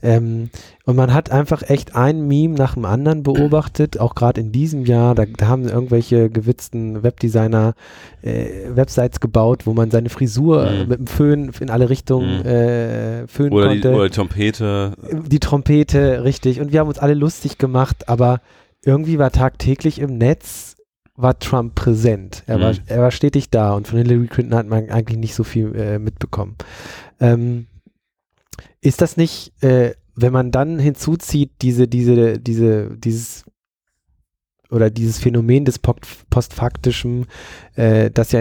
Ähm, 0.03 0.49
und 0.91 0.97
man 0.97 1.13
hat 1.13 1.31
einfach 1.31 1.61
echt 1.69 1.95
ein 1.95 2.27
Meme 2.27 2.55
nach 2.55 2.73
dem 2.73 2.83
anderen 2.83 3.23
beobachtet, 3.23 3.97
auch 3.97 4.13
gerade 4.13 4.41
in 4.41 4.51
diesem 4.51 4.85
Jahr, 4.85 5.15
da, 5.15 5.23
da, 5.25 5.47
haben 5.47 5.69
irgendwelche 5.69 6.29
gewitzten 6.29 7.01
Webdesigner 7.01 7.75
äh, 8.21 8.75
Websites 8.75 9.21
gebaut, 9.21 9.65
wo 9.65 9.73
man 9.73 9.89
seine 9.89 10.09
Frisur 10.09 10.69
mhm. 10.69 10.89
mit 10.89 10.99
dem 10.99 11.07
Föhn 11.07 11.51
in 11.61 11.69
alle 11.69 11.89
Richtungen 11.89 12.39
mhm. 12.39 12.45
äh, 12.45 13.27
föhnen 13.27 13.53
oder 13.53 13.67
konnte. 13.67 13.87
Die, 13.87 13.95
oder 13.95 14.09
die 14.09 14.15
Trompete. 14.15 14.91
Die 15.27 15.39
Trompete, 15.39 16.25
richtig. 16.25 16.59
Und 16.59 16.73
wir 16.73 16.81
haben 16.81 16.89
uns 16.89 16.99
alle 16.99 17.13
lustig 17.13 17.57
gemacht, 17.57 18.09
aber 18.09 18.41
irgendwie 18.83 19.17
war 19.17 19.31
tagtäglich 19.31 19.97
im 19.97 20.17
Netz 20.17 20.75
war 21.15 21.39
Trump 21.39 21.73
präsent. 21.73 22.43
Er, 22.47 22.57
mhm. 22.57 22.61
war, 22.63 22.73
er 22.87 23.01
war 23.01 23.11
stetig 23.11 23.49
da 23.49 23.75
und 23.75 23.87
von 23.87 23.97
Hillary 23.97 24.27
Clinton 24.27 24.57
hat 24.57 24.67
man 24.67 24.89
eigentlich 24.89 25.17
nicht 25.17 25.35
so 25.35 25.45
viel 25.45 25.73
äh, 25.73 25.99
mitbekommen. 25.99 26.57
Ähm, 27.21 27.67
ist 28.81 28.99
das 29.01 29.15
nicht, 29.15 29.53
äh, 29.63 29.93
wenn 30.15 30.33
man 30.33 30.51
dann 30.51 30.79
hinzuzieht, 30.79 31.51
diese, 31.61 31.87
diese, 31.87 32.39
diese, 32.39 32.97
dieses 32.97 33.45
oder 34.71 34.89
dieses 34.89 35.19
Phänomen 35.19 35.65
des 35.65 35.79
postfaktischen, 35.79 37.27
äh, 37.75 38.09
das 38.09 38.31
ja 38.31 38.39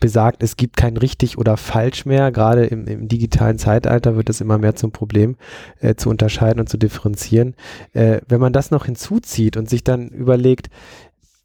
besagt, 0.00 0.42
es 0.42 0.56
gibt 0.56 0.76
kein 0.76 0.96
richtig 0.96 1.36
oder 1.36 1.58
falsch 1.58 2.06
mehr. 2.06 2.32
Gerade 2.32 2.64
im, 2.64 2.86
im 2.86 3.08
digitalen 3.08 3.58
Zeitalter 3.58 4.16
wird 4.16 4.30
es 4.30 4.40
immer 4.40 4.56
mehr 4.56 4.74
zum 4.74 4.90
Problem, 4.90 5.36
äh, 5.80 5.94
zu 5.94 6.08
unterscheiden 6.08 6.60
und 6.60 6.68
zu 6.68 6.78
differenzieren. 6.78 7.54
Äh, 7.92 8.20
wenn 8.26 8.40
man 8.40 8.54
das 8.54 8.70
noch 8.70 8.86
hinzuzieht 8.86 9.58
und 9.58 9.68
sich 9.68 9.84
dann 9.84 10.08
überlegt, 10.08 10.70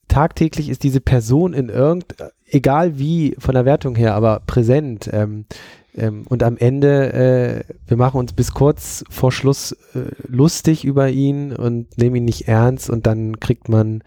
tagtäglich 0.07 0.69
ist 0.69 0.83
diese 0.83 1.01
Person 1.01 1.53
in 1.53 1.67
irgend, 1.67 2.15
egal 2.45 2.97
wie 2.97 3.35
von 3.37 3.53
der 3.53 3.65
Wertung 3.65 3.95
her, 3.95 4.15
aber 4.15 4.41
präsent. 4.45 5.09
Ähm, 5.11 5.45
ähm, 5.97 6.23
und 6.27 6.43
am 6.43 6.57
Ende, 6.57 7.13
äh, 7.13 7.73
wir 7.87 7.97
machen 7.97 8.19
uns 8.19 8.33
bis 8.33 8.53
kurz 8.53 9.03
vor 9.09 9.31
Schluss 9.31 9.73
äh, 9.93 10.11
lustig 10.27 10.85
über 10.85 11.09
ihn 11.09 11.53
und 11.53 11.97
nehmen 11.97 12.17
ihn 12.17 12.25
nicht 12.25 12.47
ernst 12.47 12.89
und 12.89 13.07
dann 13.07 13.39
kriegt 13.39 13.67
man 13.67 14.03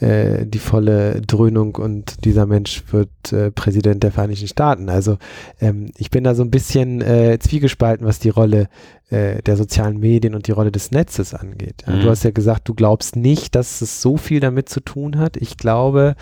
äh, 0.00 0.46
die 0.46 0.58
volle 0.58 1.20
Dröhnung 1.20 1.76
und 1.76 2.24
dieser 2.24 2.46
Mensch 2.46 2.84
wird 2.90 3.32
äh, 3.32 3.50
Präsident 3.50 4.02
der 4.02 4.12
Vereinigten 4.12 4.48
Staaten. 4.48 4.88
Also 4.88 5.18
ähm, 5.60 5.92
ich 5.98 6.10
bin 6.10 6.24
da 6.24 6.34
so 6.34 6.42
ein 6.42 6.50
bisschen 6.50 7.00
äh, 7.00 7.38
zwiegespalten, 7.38 8.06
was 8.06 8.18
die 8.18 8.30
Rolle 8.30 8.68
äh, 9.10 9.42
der 9.42 9.56
sozialen 9.56 10.00
Medien 10.00 10.34
und 10.34 10.46
die 10.46 10.52
Rolle 10.52 10.72
des 10.72 10.90
Netzes 10.90 11.34
angeht. 11.34 11.84
Mhm. 11.86 12.00
Du 12.00 12.10
hast 12.10 12.24
ja 12.24 12.30
gesagt, 12.30 12.68
du 12.68 12.74
glaubst 12.74 13.14
nicht, 13.14 13.54
dass 13.54 13.82
es 13.82 14.02
so 14.02 14.16
viel 14.16 14.40
damit 14.40 14.68
zu 14.68 14.80
tun 14.80 15.18
hat. 15.18 15.36
Ich 15.36 15.56
glaube, 15.56 16.16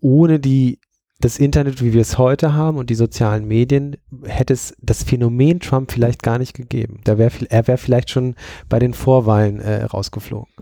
ohne 0.00 0.40
die 0.40 0.78
das 1.22 1.38
Internet, 1.38 1.82
wie 1.82 1.92
wir 1.92 2.02
es 2.02 2.18
heute 2.18 2.52
haben 2.52 2.76
und 2.76 2.90
die 2.90 2.94
sozialen 2.94 3.46
Medien, 3.46 3.96
hätte 4.24 4.52
es 4.52 4.74
das 4.82 5.04
Phänomen 5.04 5.60
Trump 5.60 5.90
vielleicht 5.90 6.22
gar 6.22 6.38
nicht 6.38 6.52
gegeben. 6.54 7.00
Da 7.04 7.16
wär, 7.16 7.30
er 7.48 7.66
wäre 7.66 7.78
vielleicht 7.78 8.10
schon 8.10 8.34
bei 8.68 8.78
den 8.78 8.92
Vorwahlen 8.92 9.60
äh, 9.60 9.84
rausgeflogen. 9.84 10.52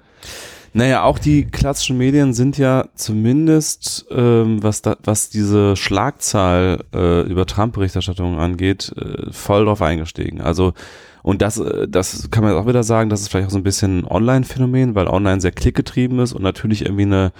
Naja, 0.73 1.03
auch 1.03 1.19
die 1.19 1.47
klassischen 1.47 1.99
Medien 1.99 2.33
sind 2.33 2.57
ja 2.57 2.89
zumindest, 2.95 4.07
ähm, 4.11 4.63
was, 4.63 4.83
da, 4.83 4.97
was 5.03 5.31
diese 5.31 5.75
Schlagzahl 5.75 6.85
äh, 6.95 7.23
über 7.23 7.47
Trump-Berichterstattung 7.47 8.39
angeht, 8.39 8.93
äh, 8.97 9.33
voll 9.33 9.65
drauf 9.65 9.83
eingestiegen. 9.83 10.41
Also 10.41 10.75
und 11.23 11.43
das, 11.43 11.59
äh, 11.59 11.89
das 11.89 12.31
kann 12.31 12.45
man 12.45 12.55
auch 12.55 12.67
wieder 12.67 12.83
sagen, 12.83 13.11
das 13.11 13.23
ist 13.23 13.29
vielleicht 13.29 13.49
auch 13.49 13.53
so 13.53 13.59
ein 13.59 13.65
bisschen 13.65 14.01
ein 14.01 14.05
Online-Phänomen, 14.07 14.95
weil 14.95 15.09
online 15.09 15.41
sehr 15.41 15.53
klickgetrieben 15.53 16.19
ist 16.21 16.33
und 16.33 16.43
natürlich 16.43 16.83
irgendwie 16.83 17.03
eine 17.03 17.33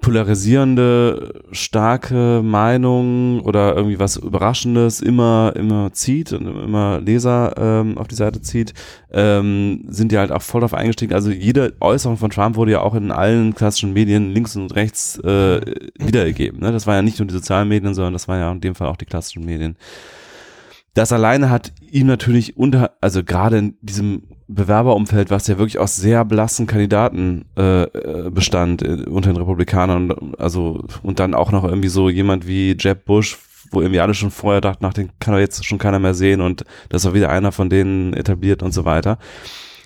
polarisierende, 0.00 1.42
starke 1.52 2.42
Meinung 2.44 3.40
oder 3.40 3.74
irgendwie 3.74 3.98
was 3.98 4.16
Überraschendes 4.16 5.00
immer, 5.00 5.52
immer 5.56 5.92
zieht 5.92 6.32
und 6.32 6.46
immer 6.46 7.00
Leser 7.00 7.54
ähm, 7.56 7.96
auf 7.96 8.08
die 8.08 8.14
Seite 8.14 8.42
zieht, 8.42 8.74
ähm, 9.12 9.84
sind 9.88 10.12
die 10.12 10.18
halt 10.18 10.30
auch 10.30 10.42
voll 10.42 10.62
auf 10.62 10.74
eingestiegen. 10.74 11.14
Also 11.14 11.30
jede 11.30 11.74
Äußerung 11.80 12.18
von 12.18 12.30
Trump 12.30 12.56
wurde 12.56 12.72
ja 12.72 12.80
auch 12.80 12.94
in 12.94 13.10
allen 13.10 13.54
klassischen 13.54 13.92
Medien 13.92 14.32
links 14.32 14.56
und 14.56 14.74
rechts 14.74 15.18
äh, 15.20 15.60
wiedergegeben. 15.98 16.60
Ne? 16.60 16.72
Das 16.72 16.86
war 16.86 16.96
ja 16.96 17.02
nicht 17.02 17.18
nur 17.18 17.26
die 17.26 17.34
sozialen 17.34 17.68
Medien, 17.68 17.94
sondern 17.94 18.12
das 18.12 18.28
waren 18.28 18.40
ja 18.40 18.52
in 18.52 18.60
dem 18.60 18.74
Fall 18.74 18.88
auch 18.88 18.96
die 18.96 19.06
klassischen 19.06 19.44
Medien. 19.44 19.76
Das 20.94 21.10
alleine 21.10 21.50
hat 21.50 21.72
ihm 21.90 22.06
natürlich 22.06 22.56
unter, 22.56 22.92
also 23.00 23.24
gerade 23.24 23.58
in 23.58 23.76
diesem 23.80 24.22
Bewerberumfeld, 24.46 25.30
was 25.30 25.48
ja 25.48 25.58
wirklich 25.58 25.78
aus 25.78 25.96
sehr 25.96 26.24
blassen 26.24 26.68
Kandidaten 26.68 27.46
äh, 27.56 27.86
bestand 28.30 28.82
äh, 28.82 29.04
unter 29.08 29.32
den 29.32 29.36
Republikanern, 29.36 30.34
also 30.38 30.84
und 31.02 31.18
dann 31.18 31.34
auch 31.34 31.50
noch 31.50 31.64
irgendwie 31.64 31.88
so 31.88 32.08
jemand 32.08 32.46
wie 32.46 32.76
Jeb 32.78 33.06
Bush, 33.06 33.38
wo 33.72 33.80
irgendwie 33.80 34.00
alle 34.00 34.14
schon 34.14 34.30
vorher 34.30 34.60
dachten, 34.60 34.84
nach 34.84 34.94
den 34.94 35.10
kann 35.18 35.34
doch 35.34 35.40
jetzt 35.40 35.64
schon 35.64 35.78
keiner 35.78 35.98
mehr 35.98 36.14
sehen 36.14 36.40
und 36.40 36.64
das 36.90 37.04
war 37.04 37.14
wieder 37.14 37.30
einer 37.30 37.50
von 37.50 37.70
denen 37.70 38.14
etabliert 38.14 38.62
und 38.62 38.72
so 38.72 38.84
weiter. 38.84 39.18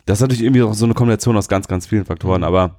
Das 0.04 0.18
ist 0.18 0.22
natürlich 0.22 0.42
irgendwie 0.42 0.62
auch 0.62 0.74
so 0.74 0.84
eine 0.84 0.94
Kombination 0.94 1.36
aus 1.38 1.48
ganz, 1.48 1.68
ganz 1.68 1.86
vielen 1.86 2.04
Faktoren, 2.04 2.44
aber 2.44 2.76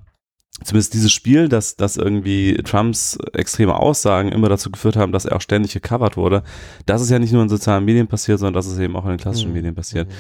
zumindest 0.64 0.94
dieses 0.94 1.12
Spiel, 1.12 1.50
dass, 1.50 1.76
dass 1.76 1.98
irgendwie 1.98 2.56
Trumps 2.64 3.18
extreme 3.34 3.76
Aussagen 3.76 4.32
immer 4.32 4.50
dazu 4.50 4.72
geführt 4.72 4.96
haben, 4.96 5.12
dass 5.12 5.26
er 5.26 5.36
auch 5.36 5.42
ständig 5.42 5.74
gecovert 5.74 6.18
wurde, 6.18 6.44
das 6.86 7.02
ist 7.02 7.10
ja 7.10 7.20
nicht 7.20 7.34
nur 7.34 7.44
in 7.44 7.50
sozialen 7.50 7.86
Medien 7.86 8.08
passiert, 8.08 8.40
sondern 8.40 8.56
das 8.56 8.68
ist 8.68 8.80
eben 8.80 8.96
auch 8.96 9.06
in 9.06 9.12
den 9.12 9.20
klassischen 9.20 9.50
mhm. 9.50 9.56
Medien 9.56 9.76
passiert. 9.76 10.08
Mhm. 10.08 10.14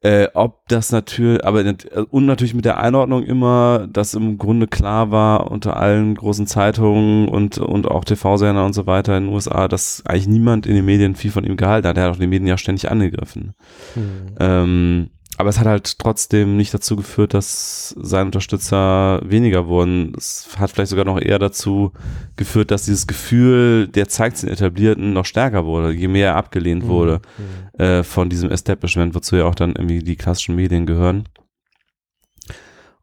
Äh, 0.00 0.28
ob 0.34 0.68
das 0.68 0.92
natürlich, 0.92 1.44
aber 1.44 1.64
und 2.10 2.26
natürlich 2.26 2.54
mit 2.54 2.64
der 2.64 2.78
Einordnung 2.78 3.24
immer, 3.24 3.88
dass 3.92 4.14
im 4.14 4.38
Grunde 4.38 4.68
klar 4.68 5.10
war 5.10 5.50
unter 5.50 5.76
allen 5.76 6.14
großen 6.14 6.46
Zeitungen 6.46 7.26
und, 7.26 7.58
und 7.58 7.88
auch 7.88 8.04
TV-Sender 8.04 8.64
und 8.64 8.74
so 8.74 8.86
weiter 8.86 9.16
in 9.16 9.24
den 9.24 9.34
USA, 9.34 9.66
dass 9.66 10.04
eigentlich 10.06 10.28
niemand 10.28 10.66
in 10.66 10.76
den 10.76 10.84
Medien 10.84 11.16
viel 11.16 11.32
von 11.32 11.42
ihm 11.42 11.56
gehalten 11.56 11.88
hat. 11.88 11.96
Er 11.96 12.04
hat 12.04 12.12
auch 12.12 12.20
die 12.20 12.28
Medien 12.28 12.46
ja 12.46 12.56
ständig 12.56 12.88
angegriffen. 12.88 13.54
Mhm. 13.96 14.34
Ähm, 14.38 15.10
aber 15.38 15.50
es 15.50 15.60
hat 15.60 15.68
halt 15.68 15.98
trotzdem 16.00 16.56
nicht 16.56 16.74
dazu 16.74 16.96
geführt, 16.96 17.32
dass 17.32 17.94
seine 17.96 18.26
Unterstützer 18.26 19.20
weniger 19.24 19.68
wurden. 19.68 20.12
Es 20.16 20.48
hat 20.58 20.72
vielleicht 20.72 20.90
sogar 20.90 21.04
noch 21.04 21.20
eher 21.20 21.38
dazu 21.38 21.92
geführt, 22.34 22.72
dass 22.72 22.86
dieses 22.86 23.06
Gefühl, 23.06 23.86
der 23.86 24.08
zeigt 24.08 24.42
den 24.42 24.48
Etablierten, 24.48 25.12
noch 25.12 25.24
stärker 25.24 25.64
wurde, 25.64 25.92
je 25.92 26.08
mehr 26.08 26.30
er 26.30 26.36
abgelehnt 26.36 26.84
mhm. 26.84 26.88
wurde 26.88 27.20
mhm. 27.38 27.80
äh, 27.80 28.02
von 28.02 28.28
diesem 28.28 28.50
Establishment, 28.50 29.14
wozu 29.14 29.36
ja 29.36 29.44
auch 29.44 29.54
dann 29.54 29.76
irgendwie 29.76 30.00
die 30.00 30.16
klassischen 30.16 30.56
Medien 30.56 30.86
gehören. 30.86 31.28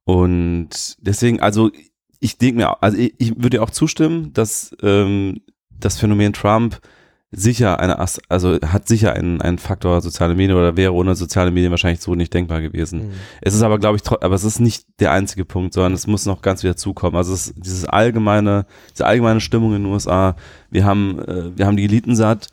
Und 0.03 0.97
deswegen, 0.99 1.39
also 1.39 1.71
ich 2.19 2.37
denke 2.37 2.57
mir, 2.57 2.83
also 2.83 2.97
ich, 2.97 3.15
ich 3.17 3.41
würde 3.41 3.61
auch 3.61 3.69
zustimmen, 3.69 4.33
dass 4.33 4.75
ähm, 4.81 5.41
das 5.69 5.97
Phänomen 5.97 6.33
Trump 6.33 6.81
sicher 7.35 7.79
eine, 7.79 7.99
also 8.29 8.57
hat 8.61 8.87
sicher 8.87 9.13
einen, 9.13 9.41
einen 9.41 9.57
Faktor 9.57 10.01
soziale 10.01 10.35
Medien 10.35 10.57
oder 10.57 10.77
wäre 10.77 10.93
ohne 10.93 11.15
soziale 11.15 11.51
Medien 11.51 11.71
wahrscheinlich 11.71 12.01
so 12.01 12.15
nicht 12.15 12.33
denkbar 12.33 12.61
gewesen. 12.61 13.07
Mhm. 13.07 13.11
Es 13.41 13.53
ist 13.53 13.61
aber, 13.61 13.79
glaube 13.79 13.97
ich, 13.97 14.09
aber 14.09 14.35
es 14.35 14.43
ist 14.43 14.59
nicht 14.59 14.85
der 14.99 15.11
einzige 15.11 15.45
Punkt, 15.45 15.73
sondern 15.73 15.93
es 15.93 16.07
muss 16.07 16.25
noch 16.25 16.41
ganz 16.41 16.63
wieder 16.63 16.75
zukommen. 16.75 17.15
Also 17.15 17.33
es 17.33 17.47
ist 17.47 17.65
dieses 17.65 17.85
allgemeine, 17.85 18.65
diese 18.93 19.05
allgemeine 19.05 19.41
Stimmung 19.41 19.75
in 19.75 19.83
den 19.83 19.91
USA. 19.91 20.35
Wir 20.69 20.85
haben, 20.85 21.19
äh, 21.19 21.57
wir 21.57 21.65
haben 21.65 21.77
die 21.77 21.85
Eliten 21.85 22.15
satt, 22.15 22.49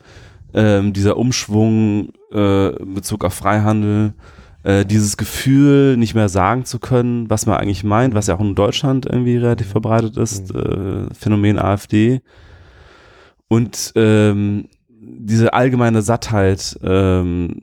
äh, 0.53 0.81
dieser 0.91 1.17
Umschwung 1.17 2.09
äh, 2.31 2.75
in 2.75 2.93
Bezug 2.93 3.25
auf 3.25 3.33
Freihandel, 3.33 4.13
äh, 4.63 4.85
dieses 4.85 5.17
Gefühl, 5.17 5.97
nicht 5.97 6.15
mehr 6.15 6.29
sagen 6.29 6.65
zu 6.65 6.79
können, 6.79 7.29
was 7.29 7.45
man 7.45 7.57
eigentlich 7.57 7.83
meint, 7.83 8.15
was 8.15 8.27
ja 8.27 8.35
auch 8.35 8.41
in 8.41 8.55
Deutschland 8.55 9.05
irgendwie 9.05 9.37
relativ 9.37 9.67
verbreitet 9.67 10.17
ist, 10.17 10.53
mhm. 10.53 11.09
äh, 11.09 11.13
Phänomen 11.13 11.59
AfD 11.59 12.21
und 13.53 13.91
ähm, 13.95 14.65
diese 15.17 15.53
allgemeine 15.53 16.01
Sattheit, 16.01 16.79
ähm, 16.83 17.59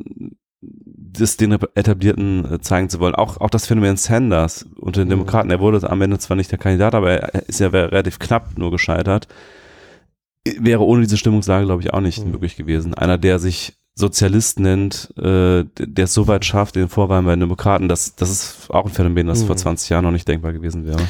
das 0.61 1.37
den 1.37 1.52
Etablierten 1.52 2.45
äh, 2.52 2.61
zeigen 2.61 2.88
zu 2.88 3.00
wollen. 3.00 3.14
Auch, 3.14 3.40
auch 3.40 3.50
das 3.50 3.66
Phänomen 3.66 3.97
Sanders 3.97 4.66
unter 4.76 5.00
den 5.00 5.09
mhm. 5.09 5.12
Demokraten, 5.12 5.50
er 5.50 5.61
wurde 5.61 5.88
am 5.88 6.02
Ende 6.02 6.19
zwar 6.19 6.37
nicht 6.37 6.50
der 6.50 6.59
Kandidat, 6.59 6.95
aber 6.95 7.11
er 7.11 7.49
ist 7.49 7.61
ja 7.61 7.69
relativ 7.69 8.19
knapp 8.19 8.59
nur 8.59 8.71
gescheitert. 8.71 9.28
Wäre 10.59 10.85
ohne 10.85 11.02
diese 11.02 11.16
Stimmungslage, 11.16 11.66
glaube 11.66 11.83
ich, 11.83 11.92
auch 11.92 12.00
nicht 12.00 12.25
mhm. 12.25 12.33
möglich 12.33 12.57
gewesen. 12.57 12.95
Einer, 12.95 13.19
der 13.19 13.38
sich 13.38 13.75
Sozialist 13.95 14.61
nennt, 14.61 15.12
äh, 15.19 15.64
der 15.78 16.04
es 16.04 16.14
so 16.14 16.26
weit 16.26 16.45
schafft, 16.45 16.76
den 16.76 16.88
Vorwahlen 16.88 17.25
bei 17.25 17.33
den 17.33 17.40
Demokraten, 17.40 17.88
das, 17.88 18.14
das 18.14 18.30
ist 18.30 18.71
auch 18.71 18.87
ein 18.87 18.92
Phänomen, 18.92 19.26
das 19.26 19.42
mhm. 19.42 19.47
vor 19.49 19.57
20 19.57 19.90
Jahren 19.90 20.04
noch 20.04 20.12
nicht 20.12 20.28
denkbar 20.28 20.52
gewesen 20.52 20.87
wäre. 20.87 21.00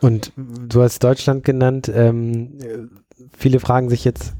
Und 0.00 0.32
du 0.36 0.82
hast 0.82 1.02
Deutschland 1.02 1.42
genannt. 1.44 1.90
Ähm, 1.92 2.58
viele 3.36 3.60
fragen 3.60 3.88
sich 3.88 4.04
jetzt, 4.04 4.34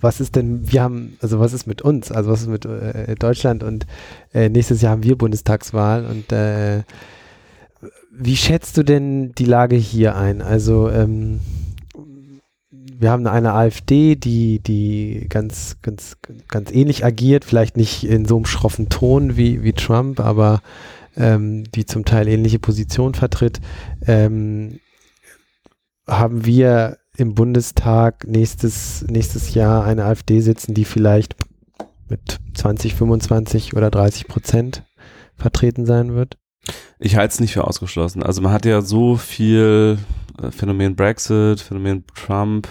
was 0.00 0.20
ist 0.20 0.36
denn, 0.36 0.70
wir 0.70 0.82
haben, 0.82 1.16
also 1.20 1.38
was 1.38 1.52
ist 1.52 1.66
mit 1.66 1.82
uns, 1.82 2.10
also 2.12 2.30
was 2.30 2.42
ist 2.42 2.48
mit 2.48 2.64
äh, 2.64 3.14
Deutschland 3.14 3.62
und 3.62 3.86
äh, 4.34 4.48
nächstes 4.48 4.82
Jahr 4.82 4.92
haben 4.92 5.02
wir 5.02 5.16
Bundestagswahl 5.16 6.04
und 6.06 6.32
äh, 6.32 6.82
wie 8.18 8.36
schätzt 8.36 8.76
du 8.76 8.82
denn 8.82 9.32
die 9.32 9.44
Lage 9.44 9.76
hier 9.76 10.16
ein? 10.16 10.40
Also 10.40 10.88
ähm, 10.90 11.40
wir 12.98 13.10
haben 13.10 13.26
eine 13.26 13.52
AfD, 13.52 14.16
die, 14.16 14.60
die 14.60 15.26
ganz, 15.28 15.76
ganz, 15.82 16.16
ganz 16.48 16.70
ähnlich 16.72 17.04
agiert, 17.04 17.44
vielleicht 17.44 17.76
nicht 17.76 18.04
in 18.04 18.24
so 18.24 18.36
einem 18.36 18.46
schroffen 18.46 18.88
Ton 18.88 19.36
wie, 19.36 19.62
wie 19.62 19.74
Trump, 19.74 20.20
aber 20.20 20.62
ähm, 21.16 21.64
die 21.72 21.84
zum 21.84 22.04
Teil 22.04 22.28
ähnliche 22.28 22.58
Positionen 22.58 23.14
vertritt. 23.14 23.60
Ähm, 24.06 24.80
haben 26.06 26.46
wir 26.46 26.98
im 27.16 27.34
Bundestag 27.34 28.26
nächstes, 28.26 29.04
nächstes 29.08 29.54
Jahr 29.54 29.84
eine 29.84 30.04
AfD 30.04 30.40
sitzen, 30.40 30.74
die 30.74 30.84
vielleicht 30.84 31.34
mit 32.08 32.38
20, 32.54 32.94
25 32.94 33.76
oder 33.76 33.90
30 33.90 34.28
Prozent 34.28 34.84
vertreten 35.36 35.86
sein 35.86 36.14
wird? 36.14 36.36
Ich 36.98 37.16
halte 37.16 37.32
es 37.32 37.40
nicht 37.40 37.52
für 37.52 37.66
ausgeschlossen. 37.66 38.22
Also 38.22 38.42
man 38.42 38.52
hat 38.52 38.64
ja 38.64 38.80
so 38.80 39.16
viel 39.16 39.98
äh, 40.42 40.50
Phänomen 40.50 40.96
Brexit, 40.96 41.60
Phänomen 41.60 42.04
Trump, 42.14 42.68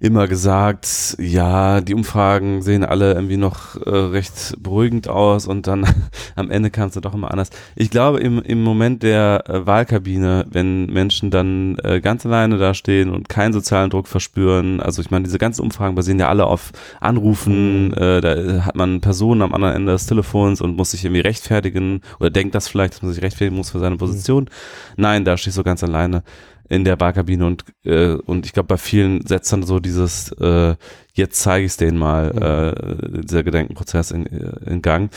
immer 0.00 0.26
gesagt, 0.26 1.16
ja, 1.18 1.82
die 1.82 1.94
Umfragen 1.94 2.62
sehen 2.62 2.84
alle 2.84 3.12
irgendwie 3.12 3.36
noch 3.36 3.76
äh, 3.76 3.90
recht 3.90 4.56
beruhigend 4.58 5.08
aus 5.08 5.46
und 5.46 5.66
dann 5.66 5.86
am 6.36 6.50
Ende 6.50 6.70
kam 6.70 6.88
es 6.88 6.94
dann 6.94 7.02
doch 7.02 7.14
immer 7.14 7.30
anders. 7.30 7.50
Ich 7.76 7.90
glaube, 7.90 8.18
im, 8.20 8.40
im 8.40 8.62
Moment 8.62 9.02
der 9.02 9.44
äh, 9.46 9.66
Wahlkabine, 9.66 10.46
wenn 10.50 10.86
Menschen 10.86 11.30
dann 11.30 11.76
äh, 11.84 12.00
ganz 12.00 12.24
alleine 12.24 12.56
dastehen 12.56 13.10
und 13.10 13.28
keinen 13.28 13.52
sozialen 13.52 13.90
Druck 13.90 14.08
verspüren, 14.08 14.80
also 14.80 15.02
ich 15.02 15.10
meine, 15.10 15.24
diese 15.24 15.38
ganzen 15.38 15.60
Umfragen 15.62 15.94
basieren 15.94 16.18
ja 16.18 16.30
alle 16.30 16.46
auf 16.46 16.72
Anrufen, 17.00 17.88
mhm. 17.88 17.94
äh, 17.94 18.20
da 18.22 18.64
hat 18.64 18.76
man 18.76 19.02
Personen 19.02 19.42
am 19.42 19.54
anderen 19.54 19.74
Ende 19.74 19.92
des 19.92 20.06
Telefons 20.06 20.62
und 20.62 20.76
muss 20.76 20.92
sich 20.92 21.04
irgendwie 21.04 21.20
rechtfertigen 21.20 22.00
oder 22.18 22.30
denkt 22.30 22.54
das 22.54 22.68
vielleicht, 22.68 22.94
dass 22.94 23.02
man 23.02 23.12
sich 23.12 23.22
rechtfertigen 23.22 23.56
muss 23.56 23.70
für 23.70 23.78
seine 23.78 23.96
Position. 23.96 24.44
Mhm. 24.44 24.48
Nein, 24.96 25.24
da 25.26 25.36
stehst 25.36 25.58
du 25.58 25.62
ganz 25.62 25.84
alleine 25.84 26.22
in 26.70 26.84
der 26.84 26.96
Barkabine 26.96 27.44
und, 27.44 27.64
äh, 27.84 28.12
und 28.14 28.46
ich 28.46 28.52
glaube, 28.52 28.68
bei 28.68 28.76
vielen 28.76 29.26
setzt 29.26 29.52
dann 29.52 29.64
so 29.64 29.80
dieses, 29.80 30.30
äh, 30.40 30.76
jetzt 31.12 31.42
zeige 31.42 31.66
ich 31.66 31.72
es 31.72 31.76
denen 31.76 31.98
mal, 31.98 32.32
mhm. 32.32 33.18
äh, 33.18 33.22
dieser 33.22 33.42
Gedenkenprozess 33.42 34.12
in, 34.12 34.24
in 34.24 34.80
Gang. 34.80 35.12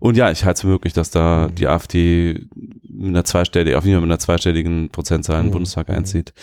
Und 0.00 0.16
ja, 0.16 0.30
ich 0.30 0.44
halte 0.44 0.56
es 0.56 0.60
für 0.62 0.66
möglich, 0.66 0.92
dass 0.92 1.10
da 1.10 1.48
mhm. 1.48 1.54
die 1.54 1.68
AfD 1.68 2.46
mit 2.82 3.08
einer 3.08 3.24
zweistelligen, 3.24 3.78
auf 3.78 3.84
jeden 3.84 3.94
Fall 3.94 4.02
mit 4.02 4.10
einer 4.10 4.18
zweistelligen 4.18 4.90
Prozentzahl 4.90 5.36
in 5.36 5.44
den 5.44 5.50
mhm. 5.50 5.52
Bundestag 5.52 5.88
einzieht. 5.90 6.34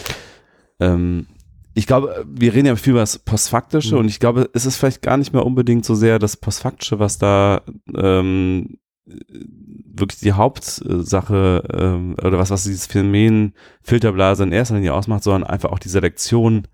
Ähm, 0.79 1.27
ich 1.73 1.85
glaube, 1.85 2.25
wir 2.27 2.53
reden 2.53 2.67
ja 2.67 2.75
viel 2.77 2.91
über 2.91 3.01
das 3.01 3.19
Postfaktische 3.19 3.95
mhm. 3.95 4.01
und 4.01 4.07
ich 4.07 4.19
glaube, 4.19 4.49
es 4.53 4.65
ist 4.65 4.77
vielleicht 4.77 5.01
gar 5.01 5.17
nicht 5.17 5.33
mehr 5.33 5.45
unbedingt 5.45 5.83
so 5.83 5.93
sehr 5.93 6.19
das 6.19 6.37
Postfaktische, 6.37 6.99
was 6.99 7.17
da 7.17 7.63
ähm, 7.93 8.77
wirklich 9.05 10.19
die 10.19 10.33
Hauptsache 10.33 11.63
ähm, 11.73 12.15
oder 12.23 12.39
was, 12.39 12.51
was 12.51 12.63
dieses 12.63 12.85
Phänomen 12.85 13.53
Filterblase 13.81 14.43
in 14.43 14.51
erster 14.51 14.75
Linie 14.75 14.93
ausmacht, 14.93 15.23
sondern 15.23 15.43
einfach 15.43 15.71
auch 15.71 15.79
die 15.79 15.89
Selektion 15.89 16.67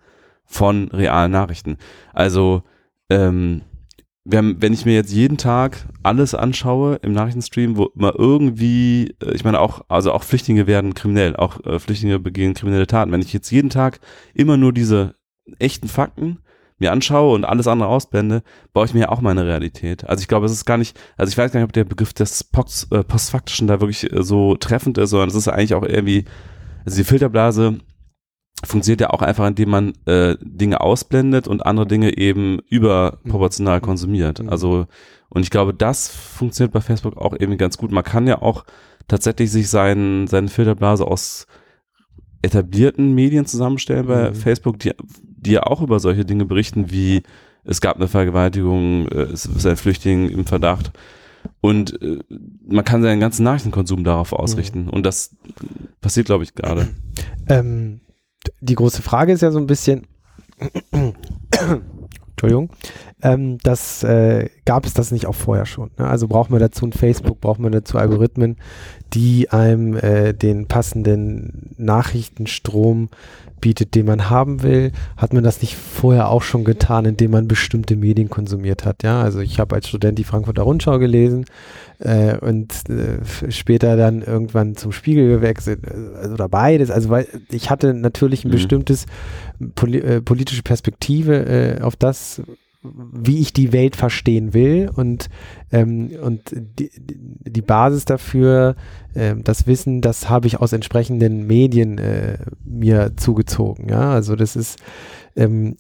von 0.45 0.89
realen 0.89 1.31
Nachrichten. 1.31 1.77
Also 2.13 2.63
ähm, 3.09 3.62
haben, 4.33 4.62
wenn 4.62 4.74
ich 4.74 4.86
mir 4.86 4.93
jetzt 4.93 5.13
jeden 5.13 5.38
Tag 5.38 5.88
alles 6.03 6.36
anschaue 6.36 6.95
im 7.01 7.13
Nachrichtenstream, 7.13 7.77
wo 7.77 7.89
man 7.95 8.13
irgendwie, 8.15 9.15
äh, 9.24 9.33
ich 9.33 9.43
meine 9.43 9.59
auch, 9.59 9.81
also 9.88 10.12
auch 10.12 10.24
Flüchtlinge 10.24 10.67
werden 10.67 10.93
kriminell, 10.93 11.36
auch 11.36 11.63
äh, 11.65 11.79
Flüchtlinge 11.79 12.19
begehen 12.19 12.53
kriminelle 12.53 12.88
Taten. 12.88 13.12
Wenn 13.12 13.21
ich 13.21 13.33
jetzt 13.33 13.51
jeden 13.51 13.69
Tag 13.69 14.00
immer 14.33 14.57
nur 14.57 14.74
diese 14.74 15.15
echten 15.57 15.88
Fakten 15.88 16.39
mir 16.79 16.91
anschaue 16.91 17.33
und 17.33 17.45
alles 17.45 17.67
andere 17.67 17.89
ausblende, 17.89 18.43
baue 18.74 18.86
ich 18.86 18.93
mir 18.93 19.01
ja 19.01 19.09
auch 19.09 19.21
meine 19.21 19.45
Realität. 19.45 20.07
Also 20.07 20.21
ich 20.21 20.27
glaube, 20.27 20.45
es 20.45 20.51
ist 20.51 20.65
gar 20.65 20.77
nicht, 20.77 21.00
also 21.17 21.29
ich 21.29 21.38
weiß 21.38 21.51
gar 21.51 21.59
nicht, 21.59 21.67
ob 21.67 21.74
der 21.74 21.83
Begriff 21.83 22.13
des 22.13 22.43
Post, 22.43 22.91
äh, 22.91 23.03
Postfaktischen 23.03 23.67
da 23.67 23.81
wirklich 23.81 24.12
äh, 24.12 24.24
so 24.24 24.55
treffend 24.55 24.98
ist, 24.98 25.12
sondern 25.12 25.29
es 25.29 25.36
ist 25.36 25.48
eigentlich 25.48 25.74
auch 25.74 25.83
irgendwie, 25.83 26.25
also 26.86 26.98
die 26.98 27.03
Filterblase 27.03 27.79
funktioniert 28.63 29.01
ja 29.01 29.09
auch 29.12 29.21
einfach, 29.21 29.48
indem 29.48 29.69
man 29.69 29.93
äh, 30.05 30.36
Dinge 30.41 30.81
ausblendet 30.81 31.48
und 31.48 31.65
andere 31.65 31.88
Dinge 31.88 32.17
eben 32.17 32.59
überproportional 32.69 33.79
mhm. 33.79 33.83
konsumiert. 33.83 34.41
Mhm. 34.41 34.50
Also 34.50 34.88
und 35.29 35.43
ich 35.43 35.51
glaube, 35.51 35.74
das 35.74 36.07
funktioniert 36.07 36.74
bei 36.74 36.81
Facebook 36.81 37.17
auch 37.17 37.33
irgendwie 37.33 37.57
ganz 37.57 37.77
gut. 37.77 37.91
Man 37.91 38.03
kann 38.03 38.27
ja 38.27 38.41
auch 38.41 38.65
tatsächlich 39.07 39.51
sich 39.51 39.69
sein, 39.69 40.27
seine 40.27 40.48
Filterblase 40.48 41.05
aus 41.05 41.45
etablierten 42.41 43.13
Medien 43.13 43.45
zusammenstellen 43.45 44.07
bei 44.07 44.29
mhm. 44.29 44.36
Facebook, 44.36 44.79
die, 44.79 44.93
die 45.42 45.52
ja 45.52 45.64
auch 45.64 45.82
über 45.82 46.00
solche 46.00 46.25
Dinge 46.25 46.46
berichten, 46.46 46.92
wie 46.92 47.24
es 47.64 47.82
gab 47.82 47.98
eine 47.98 48.08
Vergewaltigung, 48.08 49.08
äh, 49.10 49.22
es 49.22 49.46
ist 49.46 49.66
ein 49.66 49.78
Flüchtling 49.78 50.30
im 50.30 50.46
Verdacht. 50.46 50.92
Und 51.62 52.02
äh, 52.02 52.20
man 52.68 52.86
kann 52.86 53.02
seinen 53.02 53.20
ganzen 53.20 53.44
Nachrichtenkonsum 53.44 54.04
darauf 54.04 54.34
ausrichten. 54.34 54.84
Mhm. 54.84 54.90
Und 54.90 55.06
das 55.06 55.36
passiert, 56.02 56.25
glaube 56.25 56.44
ich, 56.44 56.54
gerade. 56.54 56.88
Ähm, 57.48 58.02
die 58.62 58.75
große 58.75 59.02
Frage 59.02 59.34
ist 59.34 59.42
ja 59.42 59.52
so 59.52 59.60
ein 59.60 59.68
bisschen, 59.68 60.08
Entschuldigung, 62.30 62.70
ähm, 63.22 63.58
das 63.64 64.04
äh, 64.04 64.50
gab 64.66 64.86
es 64.86 64.94
das 64.94 65.12
nicht 65.12 65.25
auch 65.25 65.36
vorher 65.36 65.66
schon. 65.66 65.92
Ne? 65.98 66.08
Also 66.08 66.28
braucht 66.28 66.50
man 66.50 66.60
dazu 66.60 66.86
ein 66.86 66.94
Facebook, 66.94 67.42
braucht 67.42 67.60
man 67.60 67.72
dazu 67.72 67.98
Algorithmen, 67.98 68.58
die 69.14 69.50
einem 69.50 69.98
äh, 69.98 70.34
den 70.34 70.68
passenden 70.68 71.75
Nachrichtenstrom 71.78 73.10
bietet, 73.59 73.95
den 73.95 74.05
man 74.05 74.29
haben 74.29 74.63
will. 74.63 74.91
Hat 75.17 75.33
man 75.33 75.43
das 75.43 75.61
nicht 75.61 75.75
vorher 75.75 76.29
auch 76.29 76.41
schon 76.41 76.63
getan, 76.63 77.05
indem 77.05 77.31
man 77.31 77.48
bestimmte 77.48 77.95
Medien 77.95 78.29
konsumiert 78.29 78.85
hat? 78.85 79.03
Ja, 79.03 79.22
also 79.22 79.39
ich 79.39 79.59
habe 79.59 79.75
als 79.75 79.87
Student 79.87 80.17
die 80.17 80.24
Frankfurter 80.24 80.63
Rundschau 80.63 81.00
gelesen 81.00 81.45
äh, 82.00 82.37
und 82.37 82.74
äh, 82.89 83.51
später 83.51 83.98
dann 83.98 84.22
irgendwann 84.22 84.75
zum 84.75 84.91
Spiegel 84.91 85.27
gewechselt 85.29 85.81
äh, 85.85 86.27
oder 86.27 86.50
beides. 86.50 86.91
Also 86.91 87.09
weil 87.09 87.27
ich 87.51 87.69
hatte 87.69 87.93
natürlich 87.93 88.45
ein 88.45 88.50
mhm. 88.50 88.53
bestimmtes 88.53 89.05
poli 89.75 90.00
äh, 90.00 90.22
politische 90.22 90.63
Perspektive 90.63 91.45
äh, 91.45 91.81
auf 91.81 91.95
das, 91.95 92.41
wie 92.81 93.39
ich 93.39 93.51
die 93.51 93.74
Welt 93.74 93.96
verstehen 93.96 94.53
will 94.53 94.89
und, 94.94 95.29
ähm, 95.72 96.11
und 96.22 96.42
die, 96.53 96.89
die 96.96 97.61
Basis 97.61 98.05
dafür, 98.05 98.75
äh, 99.13 99.35
das 99.35 99.68
Wissen, 99.68 100.01
das 100.01 100.29
habe 100.29 100.48
ich 100.48 100.59
aus 100.59 100.72
entsprechenden 100.72 101.46
Medien 101.46 101.98
äh, 101.98 102.37
mir 102.63 103.18
zugezogen. 103.18 103.89
Ja, 103.89 104.11
also 104.11 104.35
das 104.35 104.55
ist, 104.55 104.79
ähm, 105.35 105.75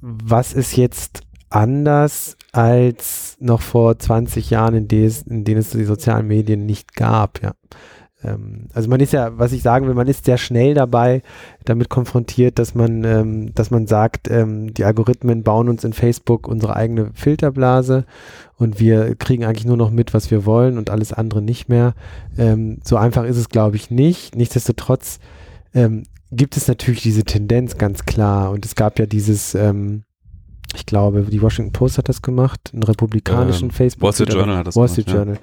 was 0.00 0.52
ist 0.52 0.76
jetzt 0.76 1.22
anders 1.50 2.36
als 2.52 3.36
noch 3.40 3.60
vor 3.60 3.98
20 3.98 4.50
Jahren, 4.50 4.74
in, 4.74 4.88
des, 4.88 5.22
in 5.22 5.44
denen 5.44 5.60
es 5.60 5.70
die 5.70 5.84
sozialen 5.84 6.28
Medien 6.28 6.66
nicht 6.66 6.94
gab, 6.94 7.42
ja. 7.42 7.54
Ähm, 8.24 8.68
also 8.72 8.88
man 8.88 9.00
ist 9.00 9.12
ja, 9.12 9.38
was 9.38 9.52
ich 9.52 9.62
sagen 9.62 9.86
will, 9.86 9.94
man 9.94 10.08
ist 10.08 10.24
sehr 10.24 10.38
schnell 10.38 10.74
dabei, 10.74 11.22
damit 11.64 11.88
konfrontiert, 11.88 12.58
dass 12.58 12.74
man, 12.74 13.04
ähm, 13.04 13.54
dass 13.54 13.70
man 13.70 13.86
sagt, 13.86 14.30
ähm, 14.30 14.72
die 14.72 14.84
Algorithmen 14.84 15.42
bauen 15.42 15.68
uns 15.68 15.84
in 15.84 15.92
Facebook 15.92 16.48
unsere 16.48 16.76
eigene 16.76 17.10
Filterblase 17.14 18.04
und 18.56 18.80
wir 18.80 19.14
kriegen 19.16 19.44
eigentlich 19.44 19.66
nur 19.66 19.76
noch 19.76 19.90
mit, 19.90 20.14
was 20.14 20.30
wir 20.30 20.46
wollen 20.46 20.78
und 20.78 20.90
alles 20.90 21.12
andere 21.12 21.42
nicht 21.42 21.68
mehr. 21.68 21.94
Ähm, 22.38 22.78
so 22.82 22.96
einfach 22.96 23.24
ist 23.24 23.36
es, 23.36 23.48
glaube 23.48 23.76
ich, 23.76 23.90
nicht. 23.90 24.34
Nichtsdestotrotz 24.36 25.18
ähm, 25.74 26.04
gibt 26.30 26.56
es 26.56 26.68
natürlich 26.68 27.02
diese 27.02 27.24
Tendenz 27.24 27.76
ganz 27.78 28.04
klar 28.04 28.50
und 28.50 28.64
es 28.64 28.74
gab 28.74 28.98
ja 28.98 29.06
dieses 29.06 29.54
ähm, 29.54 30.04
ich 30.76 30.86
glaube, 30.86 31.22
die 31.22 31.40
Washington 31.40 31.72
Post 31.72 31.98
hat 31.98 32.08
das 32.08 32.20
gemacht, 32.20 32.70
einen 32.72 32.82
republikanischen 32.82 33.68
ähm, 33.68 33.70
Facebook. 33.70 34.02
Wall 34.02 34.12
Street 34.12 34.32
Journal 34.32 34.56
hat 34.56 34.66
das 34.66 34.74
Wall 34.74 34.88
Street 34.88 35.08
Journal. 35.08 35.34
Ja 35.36 35.40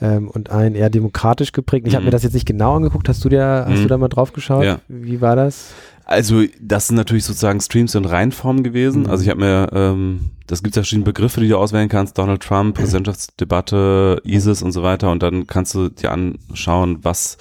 ähm, 0.00 0.28
und 0.28 0.50
ein 0.50 0.74
eher 0.74 0.90
demokratisch 0.90 1.52
geprägt. 1.52 1.86
Ich 1.86 1.92
mhm. 1.92 1.96
habe 1.96 2.04
mir 2.06 2.10
das 2.10 2.22
jetzt 2.22 2.34
nicht 2.34 2.46
genau 2.46 2.76
angeguckt. 2.76 3.08
Hast 3.08 3.24
du 3.24 3.28
dir, 3.28 3.64
hast 3.66 3.78
mhm. 3.78 3.82
du 3.82 3.88
da 3.88 3.98
mal 3.98 4.08
drauf 4.08 4.32
geschaut? 4.32 4.64
Ja. 4.64 4.80
Wie 4.88 5.20
war 5.20 5.36
das? 5.36 5.72
Also 6.04 6.42
das 6.60 6.88
sind 6.88 6.96
natürlich 6.96 7.24
sozusagen 7.24 7.60
Streams 7.60 7.94
in 7.94 8.04
Reinform 8.04 8.62
gewesen. 8.62 9.02
Mhm. 9.02 9.10
Also 9.10 9.22
ich 9.22 9.30
habe 9.30 9.40
mir, 9.40 9.68
ähm, 9.72 10.30
das 10.46 10.62
gibt 10.62 10.74
ja 10.74 10.82
verschiedene 10.82 11.04
Begriffe, 11.04 11.40
die 11.40 11.48
du 11.48 11.56
auswählen 11.56 11.88
kannst. 11.88 12.18
Donald 12.18 12.42
Trump, 12.42 12.76
Präsidentschaftsdebatte, 12.76 14.20
ISIS 14.24 14.62
und 14.62 14.72
so 14.72 14.82
weiter. 14.82 15.10
Und 15.10 15.22
dann 15.22 15.46
kannst 15.46 15.74
du 15.74 15.88
dir 15.88 16.10
anschauen, 16.10 16.98
was 17.02 17.36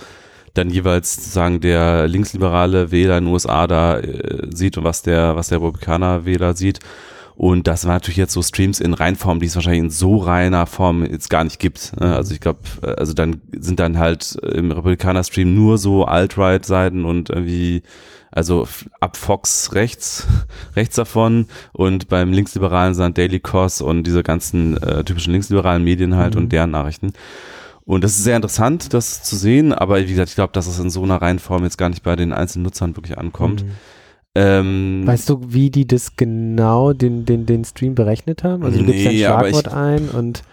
dann 0.54 0.70
jeweils 0.70 1.16
sozusagen 1.16 1.62
der 1.62 2.08
linksliberale 2.08 2.92
Wähler 2.92 3.18
in 3.18 3.26
den 3.26 3.34
USA 3.34 3.66
da 3.68 3.98
äh, 4.00 4.48
sieht 4.54 4.78
und 4.78 4.84
was 4.84 5.02
der, 5.02 5.36
was 5.36 5.48
der 5.48 5.60
Republikaner-Wähler 5.60 6.56
sieht. 6.56 6.80
Und 7.40 7.68
das 7.68 7.86
war 7.86 7.94
natürlich 7.94 8.18
jetzt 8.18 8.34
so 8.34 8.42
Streams 8.42 8.82
in 8.82 8.94
Reinform, 8.94 9.40
die 9.40 9.46
es 9.46 9.56
wahrscheinlich 9.56 9.84
in 9.84 9.90
so 9.90 10.18
reiner 10.18 10.66
Form 10.66 11.06
jetzt 11.06 11.30
gar 11.30 11.46
nicht 11.46 11.58
gibt. 11.58 11.98
Ne? 11.98 12.14
Also 12.14 12.34
ich 12.34 12.42
glaube, 12.42 12.60
äh, 12.82 12.88
also 12.96 13.14
dann 13.14 13.40
sind 13.58 13.80
dann 13.80 13.98
halt 13.98 14.36
im 14.44 14.74
Republikaner-Stream 14.74 15.56
nur 15.56 15.78
so 15.78 16.04
Alt-Right-Seiten 16.04 17.06
und 17.06 17.30
irgendwie, 17.30 17.84
also 18.30 18.68
ab 19.00 19.16
Fox 19.16 19.72
rechts, 19.72 20.28
rechts 20.76 20.98
davon 20.98 21.46
und 21.72 22.10
beim 22.10 22.34
Linksliberalen 22.34 22.94
sind 22.94 23.18
Daily 23.18 23.40
Kos 23.40 23.80
und 23.80 24.04
diese 24.04 24.22
ganzen 24.22 24.76
äh, 24.76 25.06
typischen 25.06 25.32
linksliberalen 25.32 25.82
Medien 25.82 26.18
halt 26.18 26.36
mhm. 26.36 26.42
und 26.42 26.50
deren 26.52 26.72
Nachrichten. 26.72 27.14
Und 27.86 28.04
das 28.04 28.18
ist 28.18 28.26
sehr 28.26 28.36
interessant, 28.36 28.94
das 28.94 29.24
zu 29.24 29.38
sehen, 29.38 29.72
aber 29.72 30.02
wie 30.02 30.08
gesagt, 30.08 30.28
ich 30.28 30.36
glaube, 30.36 30.52
dass 30.52 30.68
es 30.68 30.78
in 30.78 30.90
so 30.90 31.04
einer 31.04 31.22
Reihenform 31.22 31.64
jetzt 31.64 31.78
gar 31.78 31.88
nicht 31.88 32.04
bei 32.04 32.18
den 32.18 32.34
einzelnen 32.34 32.64
Nutzern 32.64 32.98
wirklich 32.98 33.18
ankommt. 33.18 33.64
Mhm. 33.64 33.72
Ähm, 34.40 35.02
weißt 35.06 35.30
du, 35.30 35.42
wie 35.48 35.70
die 35.70 35.86
das 35.86 36.16
genau, 36.16 36.94
den, 36.94 37.26
den, 37.26 37.46
den 37.46 37.66
Stream 37.66 37.94
berechnet 37.94 38.44
haben? 38.44 38.64
Also 38.64 38.80
du 38.80 38.86
nee, 38.86 38.92
gibst 38.94 39.08
ein 39.08 39.18
Schlagwort 39.18 39.68
ich, 39.68 39.74
ein 39.74 40.10
und 40.10 40.44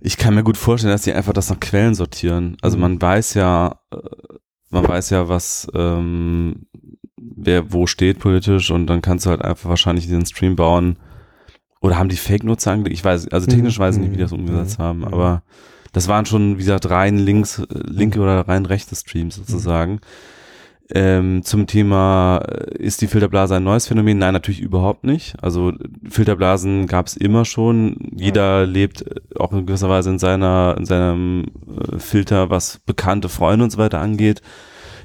ich 0.00 0.16
kann 0.18 0.34
mir 0.34 0.42
gut 0.42 0.56
vorstellen, 0.56 0.92
dass 0.92 1.02
die 1.02 1.12
einfach 1.12 1.32
das 1.32 1.48
nach 1.48 1.60
Quellen 1.60 1.94
sortieren. 1.94 2.56
Also 2.60 2.76
mhm. 2.76 2.82
man 2.82 3.02
weiß 3.02 3.34
ja, 3.34 3.80
äh, 3.90 3.96
man 4.70 4.86
weiß 4.86 5.10
ja, 5.10 5.28
was, 5.28 5.66
ähm, 5.74 6.66
wer 7.16 7.72
wo 7.72 7.86
steht 7.86 8.18
politisch 8.18 8.70
und 8.70 8.86
dann 8.86 9.02
kannst 9.02 9.24
du 9.24 9.30
halt 9.30 9.42
einfach 9.42 9.70
wahrscheinlich 9.70 10.06
den 10.06 10.26
Stream 10.26 10.56
bauen. 10.56 10.98
Oder 11.80 11.96
haben 11.96 12.10
die 12.10 12.16
Fake-Nutzer 12.16 12.72
angelegt? 12.72 12.98
Ich 12.98 13.04
weiß, 13.04 13.28
also 13.28 13.46
technisch 13.46 13.78
weiß 13.78 13.96
ich 13.96 14.02
nicht, 14.02 14.12
wie 14.12 14.16
die 14.16 14.22
das 14.22 14.32
mhm. 14.32 14.40
umgesetzt 14.40 14.78
mhm. 14.78 14.82
haben, 14.82 15.04
aber 15.04 15.42
das 15.92 16.08
waren 16.08 16.26
schon, 16.26 16.56
wie 16.56 16.62
gesagt, 16.62 16.90
rein 16.90 17.16
links, 17.18 17.60
äh, 17.60 17.66
linke 17.70 18.20
oder 18.20 18.46
rein 18.46 18.66
rechte 18.66 18.94
Streams 18.94 19.36
sozusagen. 19.36 20.00
Mhm. 20.90 21.00
Ähm, 21.00 21.42
zum 21.42 21.66
Thema, 21.66 22.38
äh, 22.38 22.76
ist 22.78 23.00
die 23.00 23.06
Filterblase 23.06 23.56
ein 23.56 23.64
neues 23.64 23.86
Phänomen? 23.86 24.18
Nein, 24.18 24.32
natürlich 24.32 24.60
überhaupt 24.60 25.04
nicht. 25.04 25.34
Also 25.42 25.72
Filterblasen 26.08 26.86
gab 26.86 27.06
es 27.06 27.16
immer 27.16 27.44
schon. 27.44 27.96
Jeder 28.14 28.66
lebt 28.66 29.02
äh, 29.02 29.20
auch 29.38 29.52
in 29.52 29.66
gewisser 29.66 29.88
Weise 29.88 30.10
in 30.10 30.18
seiner, 30.18 30.74
in 30.78 30.84
seinem 30.84 31.46
äh, 31.68 31.98
Filter, 31.98 32.50
was 32.50 32.78
bekannte 32.78 33.28
Freunde 33.28 33.64
und 33.64 33.70
so 33.70 33.78
weiter 33.78 34.00
angeht. 34.00 34.42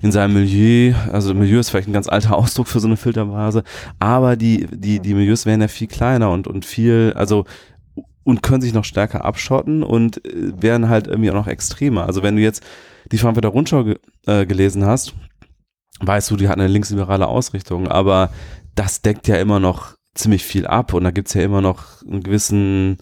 In 0.02 0.12
seinem 0.12 0.34
Milieu, 0.34 0.94
also 1.12 1.34
Milieu 1.34 1.60
ist 1.60 1.70
vielleicht 1.70 1.88
ein 1.88 1.94
ganz 1.94 2.08
alter 2.08 2.36
Ausdruck 2.38 2.68
für 2.68 2.80
so 2.80 2.88
eine 2.88 2.98
Filterblase, 2.98 3.64
aber 4.00 4.36
die, 4.36 4.68
die, 4.72 5.00
die 5.00 5.14
Milieus 5.14 5.46
werden 5.46 5.62
ja 5.62 5.68
viel 5.68 5.88
kleiner 5.88 6.32
und, 6.32 6.48
und 6.48 6.66
viel, 6.66 7.14
also 7.16 7.46
und 8.24 8.42
können 8.42 8.62
sich 8.62 8.74
noch 8.74 8.86
stärker 8.86 9.24
abschotten 9.24 9.84
und 9.84 10.22
werden 10.26 10.90
halt 10.90 11.08
irgendwie 11.08 11.30
auch 11.30 11.36
noch 11.36 11.48
extremer. 11.48 12.08
Also 12.08 12.24
wenn 12.24 12.36
du 12.36 12.42
jetzt 12.42 12.64
die 13.12 13.18
Frankfurter 13.18 13.50
Rundschau 13.50 13.84
ge 13.84 13.98
äh, 14.26 14.46
gelesen 14.46 14.84
hast, 14.86 15.14
weißt 16.00 16.32
du, 16.32 16.36
die 16.36 16.48
hat 16.48 16.58
eine 16.58 16.68
linksliberale 16.68 17.28
Ausrichtung, 17.28 17.88
aber 17.88 18.30
das 18.76 19.02
deckt 19.02 19.28
ja 19.28 19.38
immer 19.38 19.60
noch 19.60 19.96
ziemlich 20.14 20.44
viel 20.44 20.66
ab 20.66 20.94
und 20.94 21.04
da 21.04 21.12
gibt's 21.12 21.34
ja 21.34 21.42
immer 21.42 21.62
noch 21.62 22.02
einen 22.04 22.24
gewissen 22.24 22.98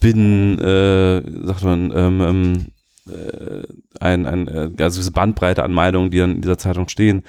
Binnen, 0.00 0.58
äh, 0.58 1.22
sagt 1.46 1.64
man, 1.64 1.92
ähm, 1.94 2.20
ähm, 2.20 2.66
äh, 3.12 3.62
ein, 4.00 4.26
ein, 4.26 4.48
äh, 4.48 4.82
also 4.82 5.00
diese 5.00 5.12
Bandbreite 5.12 5.64
an 5.64 5.72
Meinungen, 5.72 6.10
die 6.10 6.18
in 6.18 6.40
dieser 6.40 6.58
Zeitung 6.58 6.88
stehen. 6.88 7.24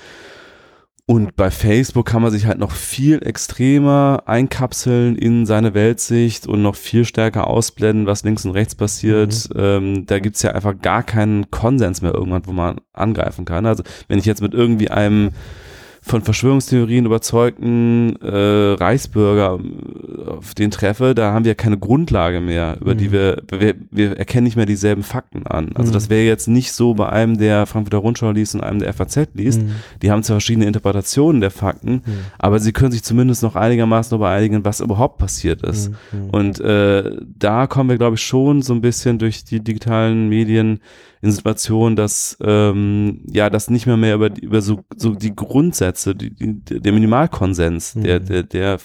Und 1.10 1.36
bei 1.36 1.50
Facebook 1.50 2.06
kann 2.06 2.22
man 2.22 2.30
sich 2.30 2.46
halt 2.46 2.60
noch 2.60 2.70
viel 2.70 3.26
extremer 3.26 4.22
einkapseln 4.28 5.16
in 5.16 5.48
seine 5.48 5.74
Weltsicht 5.74 6.46
und 6.46 6.62
noch 6.62 6.76
viel 6.76 7.04
stärker 7.04 7.48
ausblenden, 7.48 8.06
was 8.06 8.24
links 8.24 8.46
und 8.46 8.52
rechts 8.52 8.76
passiert. 8.76 9.50
Mhm. 9.52 9.60
Ähm, 9.60 10.06
da 10.06 10.20
gibt's 10.20 10.44
ja 10.44 10.52
einfach 10.52 10.80
gar 10.80 11.02
keinen 11.02 11.50
Konsens 11.50 12.04
mehr 12.04 12.14
irgendwann, 12.14 12.46
wo 12.46 12.52
man 12.52 12.80
angreifen 12.94 13.44
kann. 13.44 13.66
Also 13.66 13.82
wenn 14.08 14.20
ich 14.20 14.26
jetzt 14.26 14.44
mit 14.44 14.54
irgendwie 14.54 14.92
einem 14.92 15.32
von 16.10 16.24
Verschwörungstheorien 16.24 17.06
überzeugten 17.06 18.16
äh, 18.22 18.74
Reichsbürger 18.74 19.60
äh, 19.60 20.30
auf 20.30 20.56
den 20.56 20.72
treffe, 20.72 21.14
da 21.14 21.34
haben 21.34 21.46
wir 21.46 21.54
keine 21.56 21.78
Grundlage 21.78 22.40
mehr, 22.40 22.78
über 22.82 22.96
mhm. 22.96 22.98
die 22.98 23.12
wir, 23.12 23.44
wir, 23.52 23.76
wir 23.92 24.18
erkennen 24.18 24.46
nicht 24.46 24.56
mehr 24.56 24.66
dieselben 24.66 25.04
Fakten 25.04 25.46
an. 25.46 25.72
Also 25.76 25.92
mhm. 25.92 25.94
das 25.94 26.10
wäre 26.10 26.26
jetzt 26.26 26.48
nicht 26.48 26.72
so 26.74 26.96
bei 26.96 27.10
einem, 27.10 27.38
der 27.38 27.68
Frankfurter 27.68 28.00
Rundschau 28.00 28.32
liest 28.32 28.56
und 28.56 28.62
einem 28.62 28.80
der 28.80 28.92
FAZ 28.94 29.30
liest. 29.36 29.62
Mhm. 29.62 29.76
Die 30.02 30.10
haben 30.10 30.24
zwar 30.24 30.36
verschiedene 30.36 30.66
Interpretationen 30.66 31.42
der 31.42 31.52
Fakten, 31.52 31.92
mhm. 31.92 32.02
aber 32.40 32.60
sie 32.60 32.72
können 32.72 32.92
sich 32.92 33.04
zumindest 33.04 33.44
noch 33.44 33.56
einigermaßen 33.56 34.10
darüber 34.10 34.30
einigen, 34.30 34.66
was 34.66 34.80
überhaupt 34.80 35.20
passiert 35.20 35.62
ist. 35.62 35.92
Mhm. 36.12 36.20
Mhm. 36.20 36.30
Und 36.32 36.60
äh, 36.60 37.18
da 37.38 37.68
kommen 37.68 37.90
wir, 37.90 37.98
glaube 37.98 38.16
ich, 38.16 38.24
schon 38.24 38.64
so 38.64 38.74
ein 38.74 38.82
bisschen 38.82 39.20
durch 39.20 39.44
die 39.44 39.64
digitalen 39.64 40.28
Medien 40.30 40.80
in 41.22 41.32
Situationen, 41.32 41.96
dass 41.96 42.38
ähm, 42.42 43.22
ja 43.30 43.50
das 43.50 43.70
nicht 43.70 43.86
mehr 43.86 43.98
mehr 43.98 44.16
über 44.16 44.30
über 44.42 44.62
so, 44.62 44.86
so 44.96 45.16
die 45.16 45.36
Grundsätze, 45.36 45.99
die, 46.06 46.32
die, 46.32 46.80
der 46.80 46.92
Minimalkonsens, 46.92 47.96
mhm. 47.96 48.04
der 48.04 48.20
der 48.20 48.44
der 48.44 48.80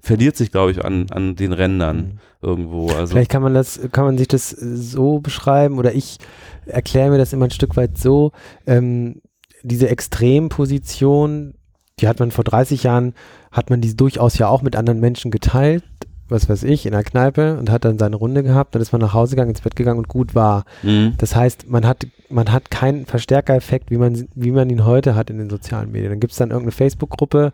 verliert 0.00 0.36
sich, 0.36 0.50
glaube 0.50 0.72
ich, 0.72 0.84
an 0.84 1.06
an 1.10 1.36
den 1.36 1.52
Rändern 1.52 1.96
mhm. 1.96 2.18
irgendwo. 2.42 2.90
Also 2.90 3.12
vielleicht 3.12 3.30
kann 3.30 3.42
man 3.42 3.54
das, 3.54 3.80
kann 3.92 4.04
man 4.04 4.18
sich 4.18 4.28
das 4.28 4.50
so 4.50 5.20
beschreiben 5.20 5.78
oder 5.78 5.94
ich 5.94 6.18
erkläre 6.66 7.10
mir 7.10 7.18
das 7.18 7.32
immer 7.32 7.46
ein 7.46 7.50
Stück 7.50 7.76
weit 7.76 7.98
so. 7.98 8.32
Ähm, 8.66 9.22
diese 9.62 9.88
Extremposition, 9.88 11.54
die 11.98 12.08
hat 12.08 12.18
man 12.18 12.30
vor 12.30 12.44
30 12.44 12.82
Jahren, 12.82 13.14
hat 13.52 13.68
man 13.68 13.80
die 13.80 13.94
durchaus 13.94 14.38
ja 14.38 14.48
auch 14.48 14.62
mit 14.62 14.76
anderen 14.76 15.00
Menschen 15.00 15.30
geteilt 15.30 15.84
was 16.30 16.48
weiß 16.48 16.62
ich, 16.64 16.86
in 16.86 16.92
der 16.92 17.04
Kneipe 17.04 17.58
und 17.58 17.70
hat 17.70 17.84
dann 17.84 17.98
seine 17.98 18.16
Runde 18.16 18.42
gehabt, 18.42 18.74
dann 18.74 18.82
ist 18.82 18.92
man 18.92 19.00
nach 19.00 19.14
Hause 19.14 19.36
gegangen, 19.36 19.50
ins 19.50 19.60
Bett 19.60 19.76
gegangen 19.76 19.98
und 19.98 20.08
gut 20.08 20.34
war. 20.34 20.64
Mhm. 20.82 21.14
Das 21.18 21.34
heißt, 21.36 21.68
man 21.68 21.86
hat, 21.86 22.06
man 22.28 22.52
hat 22.52 22.70
keinen 22.70 23.06
Verstärkereffekt, 23.06 23.90
wie 23.90 23.98
man, 23.98 24.28
wie 24.34 24.50
man 24.50 24.70
ihn 24.70 24.84
heute 24.84 25.14
hat 25.14 25.30
in 25.30 25.38
den 25.38 25.50
sozialen 25.50 25.92
Medien. 25.92 26.10
Dann 26.10 26.20
gibt 26.20 26.32
es 26.32 26.38
dann 26.38 26.50
irgendeine 26.50 26.72
Facebook-Gruppe, 26.72 27.52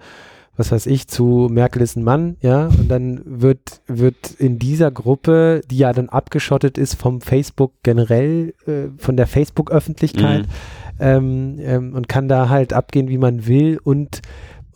was 0.57 0.73
weiß 0.73 0.87
ich, 0.87 1.07
zu 1.07 1.49
Merkel 1.51 1.83
ist 1.83 1.97
ein 1.97 2.05
Mann, 2.05 2.37
ja, 2.41 2.67
und 2.67 2.89
dann 2.89 3.21
wird, 3.25 3.83
wird 3.87 4.31
in 4.39 4.59
dieser 4.59 4.91
Gruppe, 4.91 5.61
die 5.71 5.79
ja 5.79 5.93
dann 5.93 6.09
abgeschottet 6.09 6.79
ist 6.79 6.95
vom 6.95 7.21
Facebook 7.21 7.73
generell, 7.83 8.55
äh, 8.67 8.89
von 8.97 9.17
der 9.17 9.27
Facebook-Öffentlichkeit, 9.27 10.47
mhm. 10.47 10.51
ähm, 10.99 11.57
ähm, 11.61 11.95
und 11.95 12.09
kann 12.09 12.29
da 12.29 12.49
halt 12.49 12.73
abgehen, 12.73 13.09
wie 13.09 13.19
man 13.19 13.47
will 13.47 13.79
und 13.83 14.23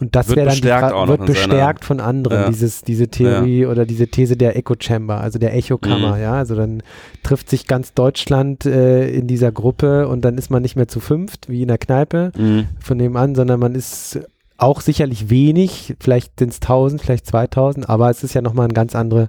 und 0.01 0.17
das 0.17 0.29
wäre 0.31 0.47
dann 0.47 0.49
bestärkt, 0.49 0.95
die, 0.95 1.09
wird 1.09 1.27
bestärkt 1.27 1.85
von 1.85 2.01
anderen, 2.01 2.41
ja. 2.41 2.49
dieses, 2.49 2.83
diese 2.83 3.09
Theorie 3.09 3.63
ja. 3.63 3.69
oder 3.69 3.85
diese 3.85 4.09
These 4.09 4.37
der 4.37 4.57
Echo 4.57 4.75
Chamber, 4.79 5.21
also 5.21 5.39
der 5.39 5.55
Echokammer, 5.55 6.17
mhm. 6.17 6.23
ja. 6.23 6.33
Also 6.33 6.57
dann 6.57 6.83
trifft 7.23 7.51
sich 7.51 7.67
ganz 7.67 7.93
Deutschland 7.93 8.65
äh, 8.65 9.11
in 9.11 9.27
dieser 9.27 9.53
Gruppe 9.53 10.09
und 10.09 10.23
dann 10.23 10.39
ist 10.39 10.51
man 10.51 10.63
nicht 10.63 10.75
mehr 10.75 10.89
zu 10.89 11.01
fünft, 11.01 11.51
wie 11.51 11.63
in 11.63 11.69
der 11.69 11.79
Kneipe 11.79 12.33
mhm. 12.37 12.69
von 12.81 12.99
dem 12.99 13.17
an, 13.17 13.35
sondern 13.35 13.61
man 13.61 13.75
ist 13.75 14.21
auch 14.57 14.81
sicherlich 14.81 15.31
wenig, 15.31 15.97
vielleicht 16.01 16.39
sind 16.39 16.53
es 16.53 16.57
1000, 16.57 17.03
vielleicht 17.03 17.27
2000, 17.27 17.89
aber 17.89 18.11
es 18.11 18.23
ist 18.25 18.35
ja 18.35 18.43
nochmal 18.43 18.69
ein 18.69 18.75
ganz 18.75 18.95
andere 18.95 19.29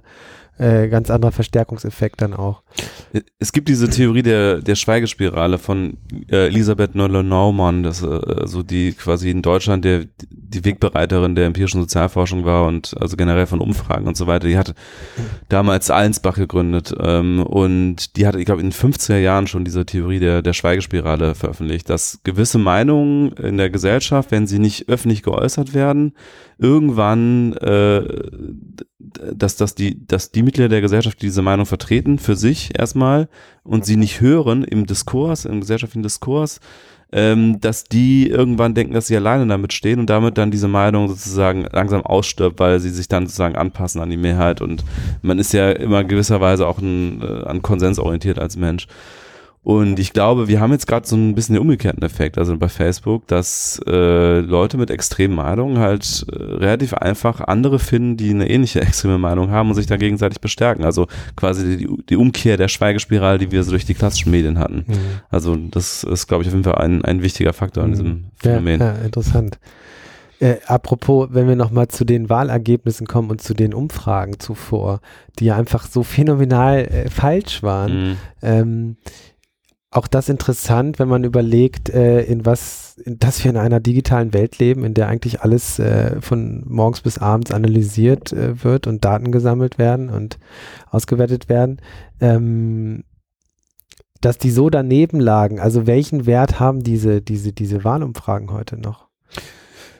äh, 0.58 0.88
ganz 0.88 1.10
anderer 1.10 1.32
Verstärkungseffekt 1.32 2.20
dann 2.22 2.34
auch. 2.34 2.62
Es 3.38 3.52
gibt 3.52 3.68
diese 3.68 3.88
Theorie 3.88 4.22
der, 4.22 4.60
der 4.60 4.74
Schweigespirale 4.74 5.58
von 5.58 5.98
äh, 6.30 6.46
Elisabeth 6.46 6.94
Noller-Naumann, 6.94 7.82
das 7.82 8.02
äh, 8.02 8.46
so 8.46 8.62
die 8.62 8.92
quasi 8.92 9.30
in 9.30 9.42
Deutschland 9.42 9.84
der 9.84 10.04
die 10.52 10.64
Wegbereiterin 10.64 11.34
der 11.34 11.46
empirischen 11.46 11.80
Sozialforschung 11.80 12.44
war 12.44 12.66
und 12.66 12.94
also 13.00 13.16
generell 13.16 13.46
von 13.46 13.60
Umfragen 13.60 14.06
und 14.06 14.16
so 14.16 14.26
weiter. 14.26 14.46
Die 14.46 14.58
hatte 14.58 14.74
damals 15.48 15.90
Allensbach 15.90 16.34
gegründet 16.34 16.94
ähm, 17.00 17.42
und 17.42 18.16
die 18.16 18.26
hatte, 18.26 18.38
ich 18.38 18.44
glaube, 18.44 18.60
in 18.60 18.70
den 18.70 18.74
50er 18.74 19.18
Jahren 19.18 19.46
schon 19.46 19.64
diese 19.64 19.86
Theorie 19.86 20.20
der, 20.20 20.42
der 20.42 20.52
Schweigespirale 20.52 21.34
veröffentlicht, 21.34 21.88
dass 21.88 22.20
gewisse 22.24 22.58
Meinungen 22.58 23.32
in 23.32 23.56
der 23.56 23.70
Gesellschaft, 23.70 24.30
wenn 24.30 24.46
sie 24.46 24.58
nicht 24.58 24.88
öffentlich 24.88 25.22
geäußert 25.22 25.74
werden, 25.74 26.14
irgendwann 26.62 27.54
äh, 27.54 28.04
dass, 29.32 29.56
dass, 29.56 29.74
die, 29.74 30.06
dass 30.06 30.30
die 30.30 30.42
Mitglieder 30.42 30.68
der 30.68 30.80
Gesellschaft 30.80 31.20
die 31.20 31.26
diese 31.26 31.42
Meinung 31.42 31.66
vertreten, 31.66 32.18
für 32.18 32.36
sich 32.36 32.78
erstmal, 32.78 33.28
und 33.64 33.84
sie 33.84 33.96
nicht 33.96 34.20
hören 34.20 34.64
im 34.64 34.86
Diskurs, 34.86 35.44
im 35.44 35.60
gesellschaftlichen 35.60 36.02
Diskurs, 36.02 36.60
ähm, 37.12 37.60
dass 37.60 37.84
die 37.84 38.28
irgendwann 38.28 38.74
denken, 38.74 38.94
dass 38.94 39.06
sie 39.06 39.16
alleine 39.16 39.46
damit 39.46 39.72
stehen 39.72 40.00
und 40.00 40.08
damit 40.08 40.38
dann 40.38 40.50
diese 40.50 40.68
Meinung 40.68 41.08
sozusagen 41.08 41.66
langsam 41.70 42.02
ausstirbt, 42.02 42.58
weil 42.58 42.80
sie 42.80 42.90
sich 42.90 43.08
dann 43.08 43.26
sozusagen 43.26 43.56
anpassen 43.56 44.00
an 44.00 44.10
die 44.10 44.16
Mehrheit 44.16 44.62
und 44.62 44.82
man 45.20 45.38
ist 45.38 45.52
ja 45.52 45.70
immer 45.72 46.04
gewisserweise 46.04 46.66
auch 46.66 46.78
ein, 46.78 47.20
äh, 47.22 47.44
an 47.44 47.60
Konsens 47.62 47.98
orientiert 47.98 48.38
als 48.38 48.56
Mensch. 48.56 48.86
Und 49.64 50.00
ich 50.00 50.12
glaube, 50.12 50.48
wir 50.48 50.58
haben 50.58 50.72
jetzt 50.72 50.88
gerade 50.88 51.06
so 51.06 51.14
ein 51.14 51.36
bisschen 51.36 51.54
den 51.54 51.62
umgekehrten 51.62 52.02
Effekt, 52.02 52.36
also 52.36 52.56
bei 52.56 52.68
Facebook, 52.68 53.28
dass 53.28 53.80
äh, 53.86 54.40
Leute 54.40 54.76
mit 54.76 54.90
extremen 54.90 55.36
Meinungen 55.36 55.78
halt 55.78 56.26
äh, 56.32 56.34
relativ 56.34 56.94
einfach 56.94 57.40
andere 57.40 57.78
finden, 57.78 58.16
die 58.16 58.30
eine 58.30 58.50
ähnliche 58.50 58.80
extreme 58.82 59.18
Meinung 59.18 59.50
haben 59.52 59.68
und 59.68 59.76
sich 59.76 59.86
da 59.86 59.96
gegenseitig 59.96 60.40
bestärken. 60.40 60.84
Also 60.84 61.06
quasi 61.36 61.76
die, 61.76 61.88
die 62.08 62.16
Umkehr 62.16 62.56
der 62.56 62.66
Schweigespirale, 62.66 63.38
die 63.38 63.52
wir 63.52 63.62
so 63.62 63.70
durch 63.70 63.84
die 63.84 63.94
klassischen 63.94 64.32
Medien 64.32 64.58
hatten. 64.58 64.84
Mhm. 64.88 64.96
Also 65.30 65.54
das 65.54 66.02
ist, 66.02 66.26
glaube 66.26 66.42
ich, 66.42 66.48
auf 66.48 66.54
jeden 66.54 66.64
Fall 66.64 66.78
ein, 66.78 67.04
ein 67.04 67.22
wichtiger 67.22 67.52
Faktor 67.52 67.84
in 67.84 67.90
mhm. 67.90 67.94
diesem 67.94 68.24
Phänomen. 68.34 68.80
Ja, 68.80 68.94
ja 68.94 69.04
interessant. 69.04 69.60
Äh, 70.40 70.56
apropos, 70.66 71.28
wenn 71.30 71.46
wir 71.46 71.54
nochmal 71.54 71.86
zu 71.86 72.04
den 72.04 72.28
Wahlergebnissen 72.28 73.06
kommen 73.06 73.30
und 73.30 73.40
zu 73.40 73.54
den 73.54 73.74
Umfragen 73.74 74.40
zuvor, 74.40 75.00
die 75.38 75.44
ja 75.44 75.56
einfach 75.56 75.86
so 75.86 76.02
phänomenal 76.02 76.80
äh, 76.80 77.08
falsch 77.08 77.62
waren. 77.62 77.92
Mhm. 77.92 78.16
Ähm, 78.42 78.96
auch 79.92 80.06
das 80.06 80.30
interessant, 80.30 80.98
wenn 80.98 81.08
man 81.08 81.22
überlegt, 81.22 81.90
äh, 81.90 82.22
in 82.22 82.46
was, 82.46 82.96
in, 82.96 83.18
dass 83.18 83.44
wir 83.44 83.50
in 83.50 83.58
einer 83.58 83.78
digitalen 83.78 84.32
Welt 84.32 84.58
leben, 84.58 84.84
in 84.84 84.94
der 84.94 85.08
eigentlich 85.08 85.42
alles 85.42 85.78
äh, 85.78 86.18
von 86.22 86.64
morgens 86.66 87.02
bis 87.02 87.18
abends 87.18 87.52
analysiert 87.52 88.32
äh, 88.32 88.64
wird 88.64 88.86
und 88.86 89.04
Daten 89.04 89.30
gesammelt 89.30 89.78
werden 89.78 90.08
und 90.08 90.38
ausgewertet 90.90 91.50
werden, 91.50 91.82
ähm, 92.20 93.04
dass 94.22 94.38
die 94.38 94.50
so 94.50 94.70
daneben 94.70 95.20
lagen. 95.20 95.60
Also 95.60 95.86
welchen 95.86 96.24
Wert 96.24 96.58
haben 96.58 96.82
diese, 96.82 97.20
diese, 97.20 97.52
diese 97.52 97.84
Wahlumfragen 97.84 98.50
heute 98.50 98.78
noch? 98.78 99.08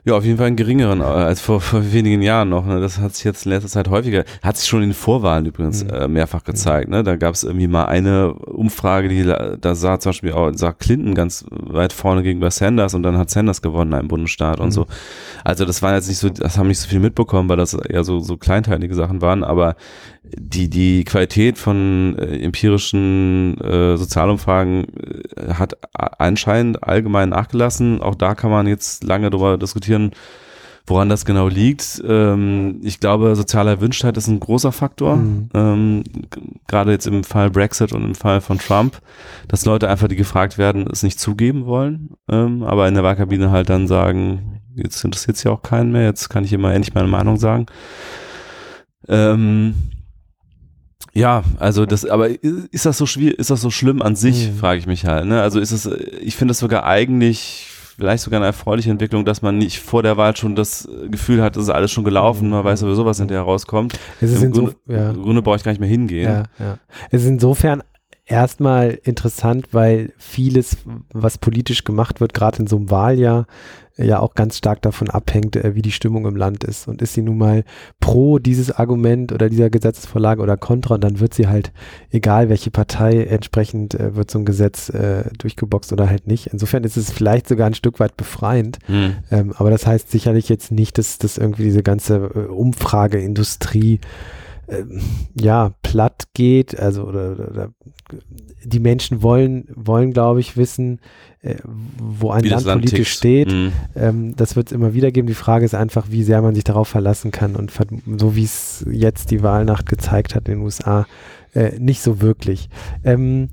Ja, 0.04 0.16
auf 0.16 0.24
jeden 0.24 0.36
Fall 0.36 0.48
einen 0.48 0.56
geringeren 0.56 1.00
äh, 1.00 1.04
als 1.04 1.40
vor, 1.40 1.60
vor 1.60 1.92
wenigen 1.92 2.22
Jahren 2.22 2.48
noch. 2.48 2.66
Ne? 2.66 2.80
Das 2.80 2.98
hat 2.98 3.14
sich 3.14 3.24
jetzt 3.24 3.46
in 3.46 3.52
letzter 3.52 3.68
Zeit 3.68 3.88
häufiger, 3.88 4.24
hat 4.42 4.56
sich 4.56 4.68
schon 4.68 4.82
in 4.82 4.88
den 4.88 4.94
Vorwahlen 4.94 5.46
übrigens 5.46 5.84
mhm. 5.84 5.90
äh, 5.90 6.08
mehrfach 6.08 6.42
gezeigt. 6.42 6.88
Ne? 6.88 7.04
Da 7.04 7.14
gab 7.14 7.34
es 7.34 7.44
irgendwie 7.44 7.68
mal 7.68 7.84
eine 7.84 8.32
Umfrage, 8.34 9.08
die 9.08 9.22
da 9.22 9.74
sah 9.76 10.00
zum 10.00 10.10
Beispiel 10.10 10.32
auch, 10.32 10.50
sah 10.54 10.72
Clinton 10.72 11.14
ganz 11.14 11.44
weit 11.50 11.92
vorne 11.92 12.24
gegenüber 12.24 12.50
Sanders 12.50 12.94
und 12.94 13.04
dann 13.04 13.16
hat 13.16 13.30
Sanders 13.30 13.62
gewonnen 13.62 13.92
in 13.92 13.98
einem 14.00 14.08
Bundesstaat 14.08 14.58
mhm. 14.58 14.64
und 14.64 14.70
so. 14.72 14.86
Also 15.44 15.64
das 15.64 15.82
war 15.82 15.94
jetzt 15.94 16.08
nicht 16.08 16.18
so, 16.18 16.30
das 16.30 16.58
haben 16.58 16.66
nicht 16.66 16.80
so 16.80 16.88
viel 16.88 17.00
mitbekommen, 17.00 17.48
weil 17.48 17.56
das 17.56 17.74
eher 17.74 18.02
so, 18.02 18.18
so 18.18 18.36
kleinteilige 18.36 18.96
Sachen 18.96 19.22
waren, 19.22 19.44
aber 19.44 19.76
die, 20.24 20.70
die 20.70 21.04
Qualität 21.04 21.58
von 21.58 22.16
äh, 22.18 22.38
empirischen 22.38 23.60
äh, 23.60 23.96
Sozialumfragen 23.96 24.86
äh, 25.36 25.54
hat 25.54 25.76
anscheinend 25.92 26.82
allgemein 26.82 27.30
nachgelassen. 27.30 28.00
Auch 28.00 28.14
da 28.14 28.34
kann 28.34 28.50
man 28.50 28.66
jetzt 28.66 29.04
lange 29.04 29.30
darüber 29.30 29.58
diskutieren, 29.58 29.91
Woran 30.84 31.08
das 31.08 31.24
genau 31.24 31.46
liegt, 31.46 32.02
ähm, 32.08 32.80
ich 32.82 32.98
glaube, 32.98 33.36
soziale 33.36 33.70
Erwünschtheit 33.70 34.16
ist 34.16 34.26
ein 34.26 34.40
großer 34.40 34.72
Faktor. 34.72 35.16
Mhm. 35.16 35.48
Ähm, 35.54 36.04
Gerade 36.66 36.90
jetzt 36.90 37.06
im 37.06 37.22
Fall 37.22 37.50
Brexit 37.50 37.92
und 37.92 38.02
im 38.02 38.14
Fall 38.16 38.40
von 38.40 38.58
Trump, 38.58 39.00
dass 39.46 39.64
Leute 39.64 39.88
einfach, 39.88 40.08
die 40.08 40.16
gefragt 40.16 40.58
werden, 40.58 40.88
es 40.90 41.04
nicht 41.04 41.20
zugeben 41.20 41.66
wollen, 41.66 42.10
ähm, 42.28 42.64
aber 42.64 42.88
in 42.88 42.94
der 42.94 43.04
Wahlkabine 43.04 43.52
halt 43.52 43.70
dann 43.70 43.86
sagen, 43.86 44.60
jetzt 44.74 45.04
interessiert 45.04 45.36
es 45.36 45.44
ja 45.44 45.52
auch 45.52 45.62
keinen 45.62 45.92
mehr, 45.92 46.04
jetzt 46.04 46.28
kann 46.28 46.44
ich 46.44 46.52
immer 46.52 46.74
endlich 46.74 46.94
meine 46.94 47.08
Meinung 47.08 47.36
sagen. 47.36 47.66
Ähm, 49.06 49.74
ja, 51.12 51.44
also 51.58 51.86
das, 51.86 52.04
aber 52.04 52.28
ist 52.42 52.86
das 52.86 52.98
so 52.98 53.06
schwierig, 53.06 53.38
ist 53.38 53.50
das 53.50 53.60
so 53.60 53.70
schlimm 53.70 54.02
an 54.02 54.16
sich, 54.16 54.50
mhm. 54.50 54.56
frage 54.56 54.78
ich 54.80 54.86
mich 54.86 55.06
halt. 55.06 55.26
Ne? 55.26 55.42
Also 55.42 55.60
ist 55.60 55.72
es, 55.72 55.86
ich 56.20 56.34
finde 56.34 56.52
es 56.52 56.58
sogar 56.58 56.84
eigentlich 56.84 57.68
vielleicht 58.02 58.24
sogar 58.24 58.40
eine 58.40 58.46
erfreuliche 58.46 58.90
Entwicklung, 58.90 59.24
dass 59.24 59.42
man 59.42 59.58
nicht 59.58 59.78
vor 59.78 60.02
der 60.02 60.16
Wahl 60.16 60.36
schon 60.36 60.56
das 60.56 60.88
Gefühl 61.08 61.40
hat, 61.40 61.54
das 61.54 61.62
ist 61.62 61.68
alles 61.70 61.92
schon 61.92 62.02
gelaufen, 62.02 62.50
man 62.50 62.64
weiß 62.64 62.80
sowieso, 62.80 63.06
was 63.06 63.18
hinterher 63.18 63.44
rauskommt. 63.44 63.96
Es 64.20 64.32
ist 64.32 64.42
Im 64.42 64.50
Grunde, 64.50 64.74
so, 64.84 64.92
ja. 64.92 65.12
Grunde 65.12 65.40
brauche 65.40 65.54
ich 65.54 65.62
gar 65.62 65.70
nicht 65.70 65.78
mehr 65.78 65.88
hingehen. 65.88 66.28
Ja, 66.28 66.42
ja. 66.58 66.78
Es 67.12 67.22
ist 67.22 67.28
insofern 67.28 67.84
erstmal 68.32 68.98
interessant, 69.04 69.68
weil 69.72 70.12
vieles, 70.16 70.78
was 71.12 71.38
politisch 71.38 71.84
gemacht 71.84 72.20
wird, 72.20 72.34
gerade 72.34 72.60
in 72.60 72.66
so 72.66 72.76
einem 72.76 72.90
Wahljahr, 72.90 73.46
ja 73.98 74.20
auch 74.20 74.34
ganz 74.34 74.56
stark 74.56 74.80
davon 74.80 75.10
abhängt, 75.10 75.54
äh, 75.54 75.74
wie 75.74 75.82
die 75.82 75.92
Stimmung 75.92 76.26
im 76.26 76.34
Land 76.34 76.64
ist. 76.64 76.88
Und 76.88 77.02
ist 77.02 77.12
sie 77.12 77.20
nun 77.20 77.36
mal 77.36 77.62
pro 78.00 78.38
dieses 78.38 78.70
Argument 78.70 79.32
oder 79.32 79.50
dieser 79.50 79.68
Gesetzesvorlage 79.68 80.40
oder 80.40 80.56
kontra, 80.56 80.96
dann 80.96 81.20
wird 81.20 81.34
sie 81.34 81.46
halt, 81.46 81.72
egal 82.10 82.48
welche 82.48 82.70
Partei, 82.70 83.24
entsprechend 83.24 83.94
äh, 83.94 84.16
wird 84.16 84.30
so 84.30 84.38
ein 84.38 84.46
Gesetz 84.46 84.88
äh, 84.88 85.24
durchgeboxt 85.36 85.92
oder 85.92 86.08
halt 86.08 86.26
nicht. 86.26 86.46
Insofern 86.46 86.84
ist 86.84 86.96
es 86.96 87.10
vielleicht 87.10 87.46
sogar 87.46 87.66
ein 87.66 87.74
Stück 87.74 88.00
weit 88.00 88.16
befreiend. 88.16 88.78
Mhm. 88.88 89.16
Ähm, 89.30 89.52
aber 89.56 89.70
das 89.70 89.86
heißt 89.86 90.10
sicherlich 90.10 90.48
jetzt 90.48 90.72
nicht, 90.72 90.96
dass, 90.96 91.18
dass 91.18 91.36
irgendwie 91.36 91.64
diese 91.64 91.82
ganze 91.82 92.16
äh, 92.16 92.38
Umfrageindustrie 92.50 94.00
ähm, 94.72 95.00
ja, 95.34 95.72
platt 95.82 96.24
geht, 96.34 96.78
also 96.78 97.04
oder, 97.04 97.32
oder, 97.32 97.70
die 98.64 98.80
Menschen 98.80 99.22
wollen, 99.22 99.66
wollen, 99.74 100.12
glaube 100.12 100.40
ich, 100.40 100.56
wissen, 100.56 101.00
äh, 101.42 101.56
wo 101.64 102.30
ein 102.30 102.44
Land, 102.44 102.64
Land, 102.64 102.80
politisch 102.80 103.20
tickt. 103.20 103.50
steht. 103.50 103.52
Mhm. 103.52 103.72
Ähm, 103.94 104.36
das 104.36 104.56
wird 104.56 104.68
es 104.68 104.72
immer 104.72 104.94
wieder 104.94 105.10
geben. 105.10 105.26
Die 105.26 105.34
Frage 105.34 105.64
ist 105.64 105.74
einfach, 105.74 106.06
wie 106.10 106.22
sehr 106.22 106.40
man 106.42 106.54
sich 106.54 106.64
darauf 106.64 106.88
verlassen 106.88 107.30
kann. 107.30 107.56
Und 107.56 107.72
so 108.18 108.36
wie 108.36 108.44
es 108.44 108.84
jetzt 108.90 109.30
die 109.30 109.42
Wahlnacht 109.42 109.88
gezeigt 109.88 110.34
hat 110.34 110.48
in 110.48 110.54
den 110.54 110.62
USA, 110.62 111.06
äh, 111.54 111.78
nicht 111.78 112.00
so 112.00 112.20
wirklich. 112.20 112.68
Ähm, 113.04 113.48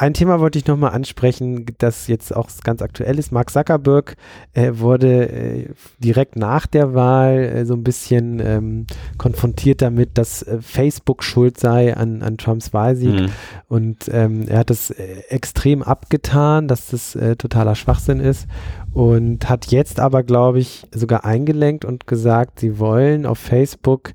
ein 0.00 0.14
Thema 0.14 0.40
wollte 0.40 0.58
ich 0.58 0.66
nochmal 0.66 0.92
ansprechen, 0.92 1.66
das 1.76 2.06
jetzt 2.06 2.34
auch 2.34 2.48
ganz 2.64 2.80
aktuell 2.80 3.18
ist. 3.18 3.32
Mark 3.32 3.50
Zuckerberg 3.50 4.16
äh, 4.54 4.72
wurde 4.76 5.28
äh, 5.28 5.68
direkt 5.98 6.36
nach 6.36 6.66
der 6.66 6.94
Wahl 6.94 7.38
äh, 7.38 7.66
so 7.66 7.74
ein 7.74 7.84
bisschen 7.84 8.40
ähm, 8.40 8.86
konfrontiert 9.18 9.82
damit, 9.82 10.16
dass 10.16 10.42
äh, 10.42 10.56
Facebook 10.62 11.22
schuld 11.22 11.60
sei 11.60 11.94
an, 11.94 12.22
an 12.22 12.38
Trumps 12.38 12.72
Wahlsieg. 12.72 13.12
Mhm. 13.12 13.28
Und 13.68 14.10
ähm, 14.10 14.48
er 14.48 14.60
hat 14.60 14.70
das 14.70 14.88
äh, 14.90 15.18
extrem 15.28 15.82
abgetan, 15.82 16.66
dass 16.66 16.86
das 16.86 17.14
äh, 17.14 17.36
totaler 17.36 17.74
Schwachsinn 17.74 18.20
ist. 18.20 18.46
Und 18.94 19.50
hat 19.50 19.66
jetzt 19.66 20.00
aber, 20.00 20.22
glaube 20.22 20.60
ich, 20.60 20.86
sogar 20.92 21.26
eingelenkt 21.26 21.84
und 21.84 22.06
gesagt, 22.06 22.58
sie 22.60 22.78
wollen 22.78 23.26
auf 23.26 23.38
Facebook 23.38 24.14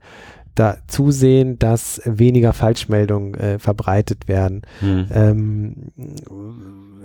da 0.55 0.77
zusehen, 0.87 1.59
dass 1.59 2.01
weniger 2.05 2.53
Falschmeldungen 2.53 3.33
äh, 3.35 3.59
verbreitet 3.59 4.27
werden. 4.27 4.61
Hm. 4.79 5.07
Ähm, 5.13 5.75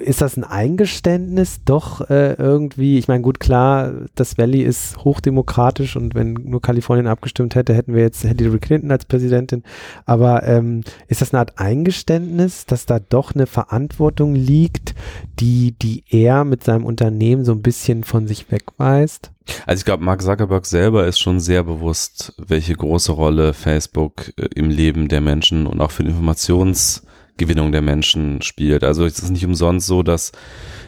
ist 0.01 0.23
das 0.23 0.37
ein 0.37 0.45
Eingeständnis 0.45 1.61
doch 1.65 2.09
äh, 2.09 2.35
irgendwie? 2.35 2.99
Ich 2.99 3.09
meine, 3.09 3.23
gut, 3.23 3.39
klar, 3.39 3.93
das 4.15 4.39
Valley 4.39 4.63
ist 4.63 4.97
hochdemokratisch 5.05 5.97
und 5.97 6.15
wenn 6.15 6.33
nur 6.33 6.63
Kalifornien 6.63 7.07
abgestimmt 7.07 7.55
hätte, 7.55 7.75
hätten 7.75 7.95
wir 7.95 8.03
jetzt 8.03 8.23
Hillary 8.23 8.59
Clinton 8.59 8.91
als 8.91 9.05
Präsidentin. 9.05 9.63
Aber 10.07 10.43
ähm, 10.45 10.83
ist 11.09 11.21
das 11.21 11.33
eine 11.33 11.41
Art 11.41 11.59
Eingeständnis, 11.59 12.67
dass 12.67 12.87
da 12.87 12.99
doch 12.99 13.35
eine 13.35 13.47
Verantwortung 13.47 14.35
liegt, 14.35 14.95
die, 15.39 15.73
die 15.73 16.05
er 16.09 16.45
mit 16.45 16.65
seinem 16.65 16.85
Unternehmen 16.85 17.45
so 17.45 17.53
ein 17.53 17.63
bisschen 17.63 18.05
von 18.05 18.27
sich 18.27 18.51
wegweist? 18.51 19.33
Also 19.67 19.81
ich 19.81 19.85
glaube, 19.85 20.05
Mark 20.05 20.23
Zuckerberg 20.23 20.67
selber 20.67 21.07
ist 21.07 21.19
schon 21.19 21.41
sehr 21.41 21.65
bewusst, 21.65 22.35
welche 22.37 22.75
große 22.75 23.13
Rolle 23.13 23.53
Facebook 23.53 24.33
äh, 24.37 24.49
im 24.55 24.71
Leben 24.71 25.09
der 25.09 25.21
Menschen 25.21 25.67
und 25.67 25.81
auch 25.81 25.91
für 25.91 26.05
die 26.05 26.11
Informationsgewinnung 26.11 27.73
der 27.73 27.83
Menschen 27.83 28.43
spielt. 28.43 28.85
Also 28.85 29.05
es 29.05 29.19
ist 29.19 29.31
nicht 29.31 29.47
umsonst 29.47 29.87
so, 29.87 30.03
dass 30.03 30.33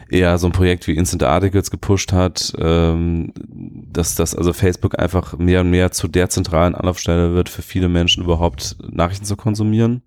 er 0.09 0.37
so 0.37 0.47
ein 0.47 0.53
Projekt 0.53 0.87
wie 0.87 0.95
Instant 0.95 1.23
Articles 1.23 1.71
gepusht 1.71 2.13
hat, 2.13 2.53
ähm, 2.59 3.33
dass 3.39 4.15
das 4.15 4.35
also 4.35 4.53
Facebook 4.53 4.99
einfach 4.99 5.37
mehr 5.37 5.61
und 5.61 5.71
mehr 5.71 5.91
zu 5.91 6.07
der 6.07 6.29
zentralen 6.29 6.75
Anlaufstelle 6.75 7.33
wird 7.33 7.49
für 7.49 7.63
viele 7.63 7.89
Menschen 7.89 8.23
überhaupt 8.23 8.77
Nachrichten 8.81 9.25
zu 9.25 9.35
konsumieren. 9.35 10.03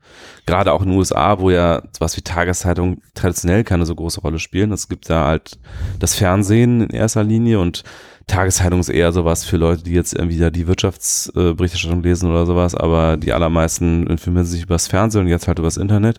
Gerade 0.46 0.72
auch 0.72 0.82
in 0.82 0.90
den 0.90 0.98
USA, 0.98 1.40
wo 1.40 1.50
ja 1.50 1.82
was 1.98 2.16
wie 2.16 2.22
Tageszeitungen 2.22 3.02
traditionell 3.14 3.64
keine 3.64 3.86
so 3.86 3.94
große 3.94 4.20
Rolle 4.20 4.38
spielen. 4.38 4.72
Es 4.72 4.88
gibt 4.88 5.10
da 5.10 5.26
halt 5.26 5.58
das 5.98 6.14
Fernsehen 6.14 6.82
in 6.82 6.90
erster 6.90 7.24
Linie 7.24 7.58
und 7.58 7.82
Tageszeitung 8.26 8.80
ist 8.80 8.88
eher 8.88 9.12
sowas 9.12 9.44
für 9.44 9.56
Leute, 9.56 9.84
die 9.84 9.92
jetzt 9.92 10.14
irgendwie 10.14 10.38
da 10.38 10.50
die 10.50 10.66
Wirtschaftsberichterstattung 10.66 12.02
lesen 12.02 12.30
oder 12.30 12.44
sowas, 12.44 12.74
aber 12.74 13.16
die 13.16 13.32
allermeisten 13.32 14.06
informieren 14.06 14.46
sich 14.46 14.64
übers 14.64 14.88
Fernsehen 14.88 15.22
und 15.22 15.28
jetzt 15.28 15.46
halt 15.46 15.58
übers 15.58 15.76
Internet. 15.76 16.18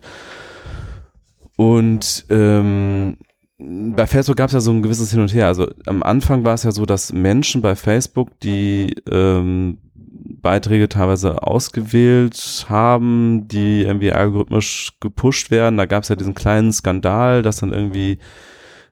Und 1.56 2.24
ähm, 2.30 3.18
bei 3.58 4.06
Facebook 4.06 4.36
gab 4.36 4.46
es 4.46 4.54
ja 4.54 4.60
so 4.60 4.70
ein 4.70 4.82
gewisses 4.82 5.10
Hin 5.10 5.20
und 5.20 5.34
Her. 5.34 5.48
Also 5.48 5.68
am 5.86 6.02
Anfang 6.02 6.44
war 6.44 6.54
es 6.54 6.62
ja 6.62 6.70
so, 6.70 6.86
dass 6.86 7.12
Menschen 7.12 7.60
bei 7.60 7.74
Facebook, 7.74 8.38
die 8.40 8.94
ähm, 9.10 9.78
Beiträge 10.40 10.88
teilweise 10.88 11.42
ausgewählt 11.42 12.66
haben, 12.68 13.48
die 13.48 13.82
irgendwie 13.82 14.12
algorithmisch 14.12 14.92
gepusht 15.00 15.50
werden. 15.50 15.76
Da 15.76 15.86
gab 15.86 16.04
es 16.04 16.08
ja 16.08 16.16
diesen 16.16 16.34
kleinen 16.34 16.72
Skandal, 16.72 17.42
dass 17.42 17.56
dann 17.56 17.72
irgendwie 17.72 18.18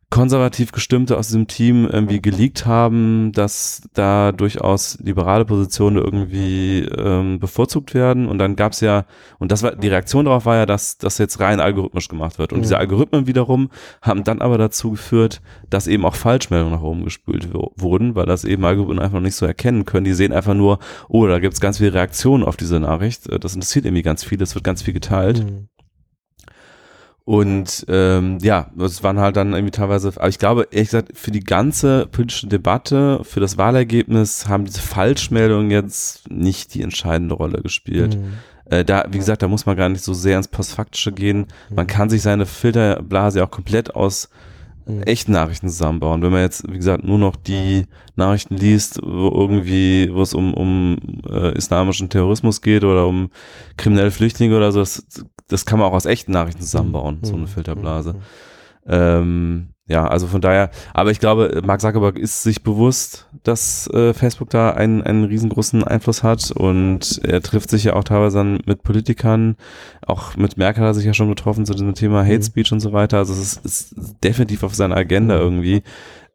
konservativ 0.09 0.71
gestimmte 0.71 1.19
aus 1.19 1.27
diesem 1.27 1.49
Team 1.49 1.85
irgendwie 1.85 2.23
geleakt 2.23 2.65
haben, 2.65 3.33
dass 3.33 3.83
da 3.93 4.31
durchaus 4.31 4.99
liberale 5.03 5.45
Positionen 5.45 5.97
irgendwie 5.97 6.83
ähm, 6.83 7.41
bevorzugt 7.41 7.93
werden. 7.93 8.29
Und 8.29 8.39
dann 8.39 8.55
gab 8.55 8.73
es 8.73 8.81
ja, 8.81 9.05
und 9.39 9.51
das 9.51 9.65
war 9.65 9.75
die 9.75 9.89
Reaktion 9.89 10.27
darauf 10.27 10.47
war 10.47 10.57
ja, 10.57 10.67
dass 10.67 10.97
das 10.99 11.19
jetzt 11.19 11.41
rein 11.41 11.59
algorithmisch 11.59 12.07
gemacht 12.07 12.39
wird. 12.39 12.53
Und 12.53 12.61
ja. 12.61 12.63
diese 12.63 12.79
Algorithmen 12.79 13.27
wiederum 13.27 13.69
haben 14.01 14.23
dann 14.23 14.41
aber 14.41 14.59
dazu 14.59 14.93
geführt, 14.93 15.43
dass 15.71 15.89
eben 15.89 16.05
auch 16.05 16.15
Falschmeldungen 16.15 16.75
nach 16.75 16.83
oben 16.83 17.03
gespült 17.03 17.49
wurden, 17.53 18.15
weil 18.15 18.27
das 18.27 18.45
eben 18.45 18.65
Algorithmen 18.65 19.01
einfach 19.01 19.15
noch 19.15 19.23
nicht 19.23 19.35
so 19.35 19.45
erkennen 19.45 19.87
können. 19.87 20.05
Die 20.05 20.15
sehen 20.15 20.33
einfach 20.33 20.55
nur, 20.55 20.79
oh, 21.09 21.27
da 21.27 21.41
gibt's 21.41 21.61
ganz 21.61 21.79
viele 21.79 21.95
Reaktionen 21.95 22.45
auf 22.45 22.57
diese 22.57 22.79
Nachricht. 22.79 23.29
Das 23.43 23.55
interessiert 23.55 23.85
irgendwie 23.85 24.03
ganz 24.03 24.23
viel, 24.23 24.41
es 24.41 24.55
wird 24.55 24.65
ganz 24.65 24.83
viel 24.83 24.95
geteilt. 24.95 25.45
Mhm. 25.45 25.69
Und 27.27 27.85
ähm, 27.89 28.39
ja, 28.41 28.71
das 28.77 29.03
waren 29.03 29.19
halt 29.19 29.37
dann 29.37 29.53
irgendwie 29.53 29.73
teilweise, 29.73 30.13
aber 30.15 30.29
ich 30.29 30.39
glaube, 30.39 30.69
ehrlich 30.71 30.91
gesagt, 30.91 31.19
für 31.19 31.33
die 31.33 31.41
ganze 31.41 32.07
politische 32.07 32.47
Debatte, 32.47 33.19
für 33.25 33.41
das 33.41 33.59
Wahlergebnis 33.59 34.47
haben 34.47 34.65
diese 34.65 34.81
Falschmeldungen 34.81 35.73
jetzt 35.73 36.31
nicht 36.31 36.73
die 36.75 36.83
entscheidende 36.83 37.35
Rolle 37.35 37.63
gespielt. 37.63 38.17
Mhm. 38.17 38.35
Äh, 38.67 38.85
da, 38.85 39.07
wie 39.11 39.19
gesagt, 39.19 39.43
da 39.43 39.49
muss 39.49 39.67
man 39.67 39.77
gar 39.77 39.89
nicht 39.89 40.05
so 40.05 40.15
sehr 40.15 40.37
ins 40.37 40.47
Postfaktische 40.47 41.11
gehen. 41.11 41.49
Man 41.69 41.87
mhm. 41.87 41.89
kann 41.89 42.11
sich 42.11 42.23
seine 42.23 42.47
Filterblase 42.47 43.43
auch 43.43 43.51
komplett 43.51 43.97
aus 43.97 44.29
mhm. 44.87 45.03
echten 45.03 45.33
Nachrichten 45.33 45.69
zusammenbauen. 45.69 46.23
Wenn 46.23 46.31
man 46.31 46.43
jetzt, 46.43 46.71
wie 46.71 46.77
gesagt, 46.77 47.03
nur 47.03 47.19
noch 47.19 47.35
die 47.35 47.87
Nachrichten 48.15 48.57
liest, 48.57 49.01
wo 49.03 49.33
irgendwie, 49.35 50.15
wo 50.15 50.23
es 50.23 50.33
um, 50.33 50.55
um 50.55 50.97
äh, 51.29 51.57
islamischen 51.57 52.09
Terrorismus 52.09 52.61
geht 52.61 52.85
oder 52.85 53.09
um 53.09 53.31
kriminelle 53.77 54.13
Flüchtlinge 54.13 54.57
oder 54.57 54.71
so, 54.71 54.79
das, 54.79 55.05
das 55.49 55.67
kann 55.67 55.79
man 55.79 55.89
auch 55.89 55.95
aus 55.95 56.07
echten 56.07 56.33
Nachrichten 56.33 56.63
zusammenbauen, 56.63 57.19
mhm. 57.21 57.25
so 57.25 57.35
eine 57.35 57.43
mhm. 57.43 57.49
Filterblase. 57.49 58.13
Mhm. 58.15 58.19
Ähm, 58.89 59.69
ja, 59.89 60.07
also 60.07 60.27
von 60.27 60.41
daher, 60.41 60.71
aber 60.95 61.13
ich 61.13 61.21
glaube, 61.21 61.63
Mark 61.65 61.81
Zuckerberg 61.81 62.19
ist 62.19 62.43
sich 62.43 62.65
bewusst, 62.65 63.29
dass 63.45 63.89
äh, 63.93 64.15
Facebook 64.15 64.51
da 64.51 64.71
einen, 64.71 65.03
einen 65.03 65.25
riesengroßen 65.25 65.85
Einfluss 65.85 66.25
hat 66.25 66.51
und 66.51 67.21
er 67.25 67.41
trifft 67.41 67.71
sich 67.71 67.85
ja 67.85 67.95
auch 67.95 68.03
teilweise 68.03 68.39
dann 68.39 68.59
mit 68.67 68.83
Politikern, 68.83 69.55
auch 70.05 70.37
mit 70.37 70.57
Merkel 70.57 70.83
hat 70.83 70.91
er 70.91 70.95
sich 70.95 71.05
ja 71.05 71.15
schon 71.15 71.29
getroffen 71.29 71.67
zu 71.67 71.73
diesem 71.73 71.95
Thema 71.95 72.25
Hate. 72.25 72.43
Speech 72.43 72.73
und 72.73 72.81
so 72.81 72.93
weiter, 72.93 73.19
also 73.19 73.33
es 73.33 73.39
ist, 73.39 73.65
ist 73.65 73.95
definitiv 74.25 74.65
auf 74.65 74.75
seiner 74.75 74.97
Agenda 74.97 75.39
irgendwie, 75.39 75.83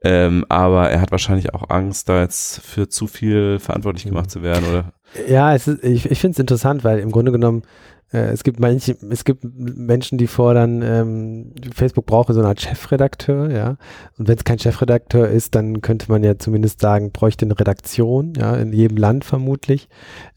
ähm, 0.01 0.45
aber 0.47 0.89
er 0.89 1.01
hat 1.01 1.11
wahrscheinlich 1.11 1.53
auch 1.53 1.69
Angst, 1.69 2.07
da 2.07 2.21
jetzt 2.21 2.61
für 2.61 2.87
zu 2.87 3.05
viel 3.05 3.59
verantwortlich 3.59 4.05
gemacht 4.05 4.31
zu 4.31 4.41
werden, 4.43 4.63
oder? 4.69 4.93
Ja, 5.27 5.53
ist, 5.53 5.67
ich, 5.67 6.09
ich 6.09 6.19
finde 6.19 6.35
es 6.35 6.39
interessant, 6.39 6.85
weil 6.85 6.99
im 6.99 7.11
Grunde 7.11 7.33
genommen 7.33 7.63
es 8.17 8.43
gibt 8.43 8.59
manche, 8.59 8.97
es 9.09 9.23
gibt 9.23 9.43
Menschen, 9.43 10.17
die 10.17 10.27
fordern, 10.27 10.81
ähm, 10.83 11.53
Facebook 11.73 12.05
brauche 12.05 12.33
so 12.33 12.41
eine 12.41 12.49
Art 12.49 12.59
Chefredakteur, 12.59 13.49
ja. 13.49 13.77
Und 14.17 14.27
wenn 14.27 14.37
es 14.37 14.43
kein 14.43 14.59
Chefredakteur 14.59 15.29
ist, 15.29 15.55
dann 15.55 15.79
könnte 15.81 16.11
man 16.11 16.21
ja 16.21 16.37
zumindest 16.37 16.81
sagen, 16.81 17.11
bräuchte 17.11 17.45
eine 17.45 17.57
Redaktion, 17.57 18.33
ja, 18.37 18.55
in 18.57 18.73
jedem 18.73 18.97
Land 18.97 19.23
vermutlich. 19.23 19.87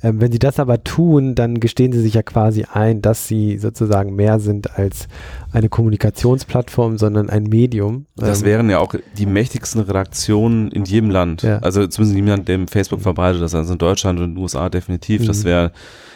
Ähm, 0.03 0.21
wenn 0.21 0.31
sie 0.31 0.39
das 0.39 0.61
aber 0.61 0.85
tun, 0.85 1.35
dann 1.35 1.59
gestehen 1.59 1.93
sie 1.93 2.01
sich 2.01 2.15
ja 2.15 2.23
quasi 2.23 2.65
ein, 2.73 3.03
dass 3.03 3.27
sie 3.27 3.59
sozusagen 3.59 4.15
mehr 4.15 4.39
sind 4.39 4.79
als 4.79 5.09
eine 5.51 5.69
Kommunikationsplattform, 5.69 6.97
sondern 6.97 7.29
ein 7.29 7.45
Medium. 7.45 8.07
Das 8.15 8.43
ähm, 8.43 8.47
wären 8.47 8.71
ja 8.71 8.79
auch 8.79 8.95
die 9.19 9.27
mächtigsten 9.27 9.81
Redaktionen 9.81 10.71
in 10.71 10.85
jedem 10.85 11.11
Land. 11.11 11.43
Ja. 11.43 11.59
Also 11.59 11.85
zumindest 11.89 12.13
in 12.13 12.25
jedem 12.25 12.29
Land, 12.29 12.49
dem 12.49 12.69
Facebook 12.69 13.01
verbreitet 13.01 13.43
das, 13.43 13.53
also 13.53 13.73
in 13.73 13.79
Deutschland 13.79 14.21
und 14.21 14.27
in 14.27 14.35
den 14.35 14.43
USA 14.43 14.69
definitiv. 14.69 15.23
Mhm. 15.23 15.27
Das 15.27 15.43
wäre 15.43 15.73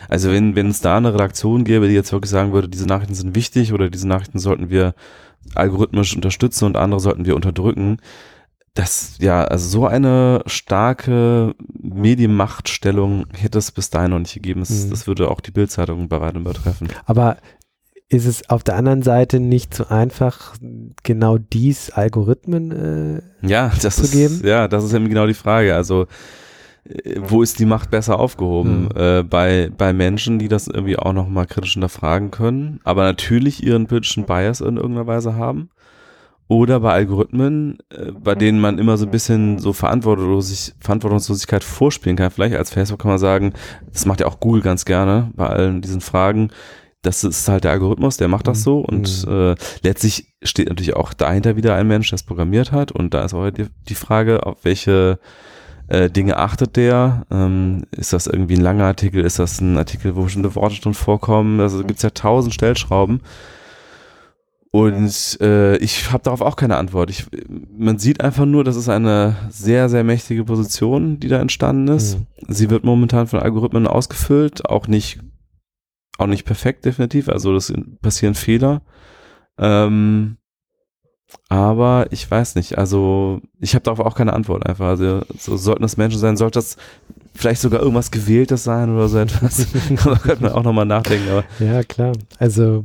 also 0.09 0.31
wenn, 0.31 0.57
wenn 0.57 0.69
es 0.69 0.81
da 0.81 0.97
eine 0.97 1.13
Redaktion 1.13 1.65
gäbe, 1.65 1.89
die 1.89 1.95
jetzt 1.95 2.13
wirklich 2.13 2.31
sagen 2.31 2.53
würde, 2.53 2.69
diese 2.69 2.87
Nachrichten 2.87 3.15
sind 3.15 3.35
wichtig 3.35 3.73
oder 3.73 3.91
diese 3.91 4.09
Nachrichten 4.09 4.39
sollten 4.39 4.71
wir 4.71 4.95
algorithmisch 5.55 6.17
unterstützen 6.17 6.65
und 6.65 6.77
andere 6.77 7.01
sollten 7.01 7.27
wir 7.27 7.37
unterdrücken, 7.37 7.99
das, 8.75 9.17
ja, 9.19 9.45
also 9.45 9.69
so 9.69 9.87
eine 9.87 10.43
starke 10.47 11.55
Medienmachtstellung 11.81 13.27
hätte 13.33 13.59
es 13.59 13.73
bis 13.73 13.91
dahin 13.91 14.13
noch 14.13 14.21
nicht 14.21 14.35
gegeben. 14.35 14.61
Das, 14.61 14.71
mhm. 14.71 14.91
das 14.91 15.07
würde 15.07 15.31
auch 15.31 15.41
die 15.41 15.51
Bildzeitung 15.51 16.09
bei 16.09 16.21
weitem 16.21 16.43
übertreffen. 16.43 16.89
Aber 17.05 17.39
ist 18.09 18.25
es 18.25 18.49
auf 18.49 18.63
der 18.63 18.77
anderen 18.77 19.03
Seite 19.03 19.41
nicht 19.41 19.75
so 19.75 19.87
einfach, 19.89 20.55
genau 21.03 21.39
dies 21.39 21.91
Algorithmen 21.91 22.71
äh, 23.43 23.47
ja, 23.47 23.73
das 23.83 23.97
zu 23.97 24.09
geben? 24.09 24.37
Ist, 24.37 24.45
ja, 24.45 24.69
das 24.69 24.85
ist 24.85 24.95
eben 24.95 25.09
genau 25.09 25.27
die 25.27 25.35
Frage. 25.35 25.75
Also 25.75 26.07
wo 27.21 27.43
ist 27.43 27.59
die 27.59 27.67
Macht 27.67 27.91
besser 27.91 28.19
aufgehoben? 28.19 28.85
Mhm. 28.85 29.01
Äh, 29.01 29.23
bei, 29.23 29.71
bei 29.77 29.93
Menschen, 29.93 30.39
die 30.39 30.49
das 30.49 30.69
irgendwie 30.69 30.99
auch 30.99 31.13
nochmal 31.13 31.47
kritisch 31.47 31.75
hinterfragen 31.75 32.31
können, 32.31 32.81
aber 32.85 33.05
natürlich 33.05 33.63
ihren 33.63 33.87
politischen 33.87 34.25
Bias 34.25 34.61
in 34.61 34.77
irgendeiner 34.77 35.07
Weise 35.07 35.37
haben. 35.37 35.71
Oder 36.51 36.81
bei 36.81 36.93
Algorithmen, 36.93 37.79
äh, 37.91 38.13
bei 38.13 38.35
denen 38.35 38.59
man 38.59 38.79
immer 38.79 38.97
so 38.97 39.05
ein 39.05 39.11
bisschen 39.11 39.59
so 39.59 39.75
Verantwortungslosigkeit, 39.75 40.83
Verantwortungslosigkeit 40.83 41.63
vorspielen 41.63 42.17
kann. 42.17 42.31
Vielleicht 42.31 42.57
als 42.57 42.71
Facebook 42.71 43.01
kann 43.01 43.11
man 43.11 43.19
sagen, 43.19 43.53
das 43.93 44.07
macht 44.07 44.21
ja 44.21 44.27
auch 44.27 44.41
Google 44.41 44.63
ganz 44.63 44.87
gerne 44.87 45.31
bei 45.35 45.47
allen 45.47 45.83
diesen 45.83 46.01
Fragen. 46.01 46.51
Das 47.03 47.23
ist 47.23 47.49
halt 47.49 47.65
der 47.65 47.73
Algorithmus, 47.73 48.17
der 48.17 48.29
macht 48.29 48.49
das 48.49 48.61
mhm. 48.61 48.63
so 48.63 48.79
und 48.81 49.27
mhm. 49.27 49.33
äh, 49.33 49.55
letztlich 49.83 50.35
steht 50.43 50.69
natürlich 50.69 50.97
auch 50.97 51.13
dahinter 51.13 51.55
wieder 51.55 51.75
ein 51.75 51.87
Mensch, 51.87 52.09
der 52.09 52.17
es 52.17 52.23
programmiert 52.23 52.73
hat 52.73 52.93
und 52.93 53.15
da 53.15 53.25
ist 53.25 53.35
auch 53.35 53.51
die, 53.51 53.67
die 53.89 53.95
Frage, 53.95 54.47
auf 54.47 54.65
welche 54.65 55.21
äh, 55.89 56.11
Dinge 56.11 56.37
achtet 56.37 56.77
der? 56.77 57.27
Ähm, 57.31 57.83
ist 57.91 58.13
das 58.13 58.27
irgendwie 58.27 58.55
ein 58.55 58.63
langer 58.63 58.85
Artikel? 58.85 59.25
Ist 59.25 59.39
das 59.39 59.61
ein 59.61 59.77
Artikel, 59.77 60.17
wo 60.17 60.25
bestimmte 60.25 60.55
Worte 60.55 60.81
drin 60.81 60.95
vorkommen? 60.95 61.61
Also 61.61 61.79
gibt 61.79 61.99
es 61.99 62.03
ja 62.03 62.11
tausend 62.11 62.55
Stellschrauben. 62.55 63.21
Und 64.71 65.39
äh, 65.41 65.79
ich 65.79 66.13
habe 66.13 66.23
darauf 66.23 66.43
auch 66.43 66.57
keine 66.57 66.77
Antwort. 66.77 67.09
Ich, 67.09 67.27
man 67.77 67.99
sieht 67.99 68.21
einfach 68.21 68.45
nur, 68.45 68.65
das 68.65 68.77
ist 68.77 68.91
eine 68.91 69.37
sehr, 69.49 69.89
sehr 69.89 70.05
mächtige 70.05 70.45
Position, 70.45 71.19
die 71.19 71.29
da 71.29 71.41
entstanden 71.41 71.89
ist. 71.89 72.19
Mhm. 72.19 72.27
Sie 72.49 72.69
wird 72.69 72.85
momentan 72.85 73.27
von 73.27 73.41
Algorithmen 73.41 73.87
ausgefüllt, 73.87 74.69
auch 74.69 74.87
nicht, 74.87 75.21
auch 76.19 76.27
nicht 76.27 76.45
perfekt 76.45 76.85
definitiv. 76.85 77.31
Also 77.31 77.55
das 77.55 77.73
passieren 78.03 78.35
Fehler. 78.35 78.83
Ähm, 79.59 80.37
aber 81.49 82.07
ich 82.11 82.31
weiß 82.31 82.55
nicht, 82.55 82.79
also 82.79 83.41
ich 83.61 83.75
habe 83.75 83.83
darauf 83.83 84.01
auch 84.01 84.15
keine 84.15 84.33
Antwort 84.33 84.67
einfach. 84.67 84.87
Also 84.87 85.23
so 85.39 85.57
sollten 85.57 85.83
das 85.83 85.97
Menschen 85.97 86.19
sein, 86.19 86.37
sollte 86.37 86.59
das 86.59 86.77
vielleicht 87.35 87.61
sogar 87.61 87.81
irgendwas 87.81 88.11
Gewähltes 88.11 88.65
sein 88.65 88.95
oder 88.95 89.09
so 89.09 89.19
etwas. 89.19 89.67
da 90.05 90.15
könnte 90.17 90.43
man 90.43 90.53
auch 90.53 90.63
nochmal 90.63 90.87
nachdenken. 90.87 91.29
Aber. 91.31 91.45
Ja, 91.59 91.83
klar. 91.83 92.13
Also 92.39 92.85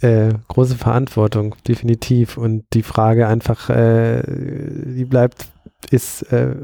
äh, 0.00 0.34
große 0.48 0.76
Verantwortung, 0.76 1.54
definitiv. 1.66 2.36
Und 2.36 2.64
die 2.72 2.82
Frage 2.82 3.26
einfach, 3.28 3.70
äh, 3.70 4.22
die 4.26 5.04
bleibt, 5.04 5.46
ist, 5.90 6.22
äh, 6.32 6.56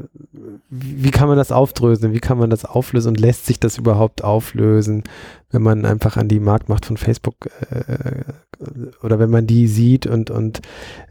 wie 0.69 1.11
kann 1.11 1.27
man 1.27 1.37
das 1.37 1.51
aufdröseln? 1.51 2.13
Wie 2.13 2.19
kann 2.19 2.37
man 2.37 2.49
das 2.49 2.65
auflösen 2.65 3.09
und 3.09 3.19
lässt 3.19 3.45
sich 3.45 3.59
das 3.59 3.77
überhaupt 3.77 4.23
auflösen, 4.23 5.03
wenn 5.51 5.61
man 5.61 5.85
einfach 5.85 6.17
an 6.17 6.27
die 6.27 6.39
Marktmacht 6.39 6.85
von 6.85 6.97
Facebook 6.97 7.49
äh, 7.69 8.23
oder 9.01 9.19
wenn 9.19 9.29
man 9.29 9.47
die 9.47 9.67
sieht 9.67 10.05
und, 10.05 10.29
und 10.29 10.61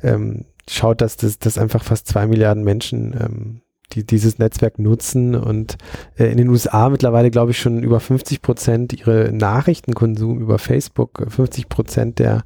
ähm, 0.03 0.45
schaut, 0.69 1.01
dass 1.01 1.17
das 1.17 1.39
dass 1.39 1.59
einfach 1.59 1.85
fast 1.85 2.07
zwei 2.07 2.27
Milliarden 2.27 2.65
Menschen 2.65 3.15
ähm, 3.19 3.61
die 3.93 4.05
dieses 4.05 4.39
Netzwerk 4.39 4.79
nutzen 4.79 5.35
und 5.35 5.77
äh, 6.17 6.27
in 6.27 6.39
den 6.39 6.49
USA 6.49 6.89
mittlerweile, 6.89 7.31
glaube 7.31 7.51
ich, 7.51 7.59
schon 7.59 7.83
über 7.83 8.01
50 8.01 8.43
Prozent 8.43 8.93
ihre 8.93 9.33
Nachrichtenkonsum 9.33 10.41
über 10.41 10.59
Facebook, 10.59 11.25
50 11.29 11.69
Prozent 11.69 12.19
der 12.19 12.45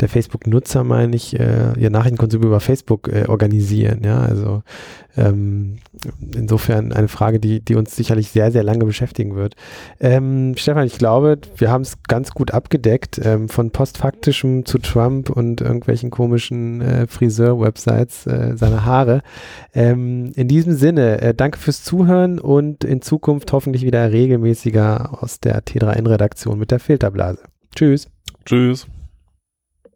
der 0.00 0.08
Facebook-Nutzer, 0.08 0.84
meine 0.84 1.16
ich, 1.16 1.38
äh, 1.38 1.72
ihr 1.78 1.90
Nachrichtenkonsum 1.90 2.42
über 2.42 2.60
Facebook 2.60 3.08
äh, 3.08 3.26
organisieren. 3.26 4.02
Ja, 4.04 4.20
also 4.20 4.62
ähm, 5.16 5.78
insofern 6.34 6.92
eine 6.92 7.08
Frage, 7.08 7.40
die, 7.40 7.60
die 7.60 7.74
uns 7.74 7.96
sicherlich 7.96 8.30
sehr, 8.30 8.52
sehr 8.52 8.62
lange 8.62 8.84
beschäftigen 8.84 9.34
wird. 9.34 9.54
Ähm, 10.00 10.54
Stefan, 10.56 10.86
ich 10.86 10.98
glaube, 10.98 11.38
wir 11.56 11.70
haben 11.70 11.82
es 11.82 12.02
ganz 12.06 12.32
gut 12.32 12.50
abgedeckt, 12.52 13.20
ähm, 13.24 13.48
von 13.48 13.70
postfaktischem 13.70 14.66
zu 14.66 14.78
Trump 14.78 15.30
und 15.30 15.60
irgendwelchen 15.60 16.10
komischen 16.10 16.80
äh, 16.82 17.06
Friseur-Websites 17.06 18.26
äh, 18.26 18.56
seiner 18.56 18.84
Haare. 18.84 19.22
Ähm, 19.74 20.32
in 20.36 20.48
diesem 20.48 20.74
Sinne, 20.74 21.20
äh, 21.22 21.34
danke 21.34 21.58
fürs 21.58 21.82
Zuhören 21.82 22.38
und 22.38 22.84
in 22.84 23.00
Zukunft 23.00 23.52
hoffentlich 23.52 23.82
wieder 23.82 24.12
regelmäßiger 24.12 25.22
aus 25.22 25.40
der 25.40 25.64
T3N-Redaktion 25.64 26.58
mit 26.58 26.70
der 26.70 26.80
Filterblase. 26.80 27.42
Tschüss. 27.74 28.08
Tschüss. 28.44 28.86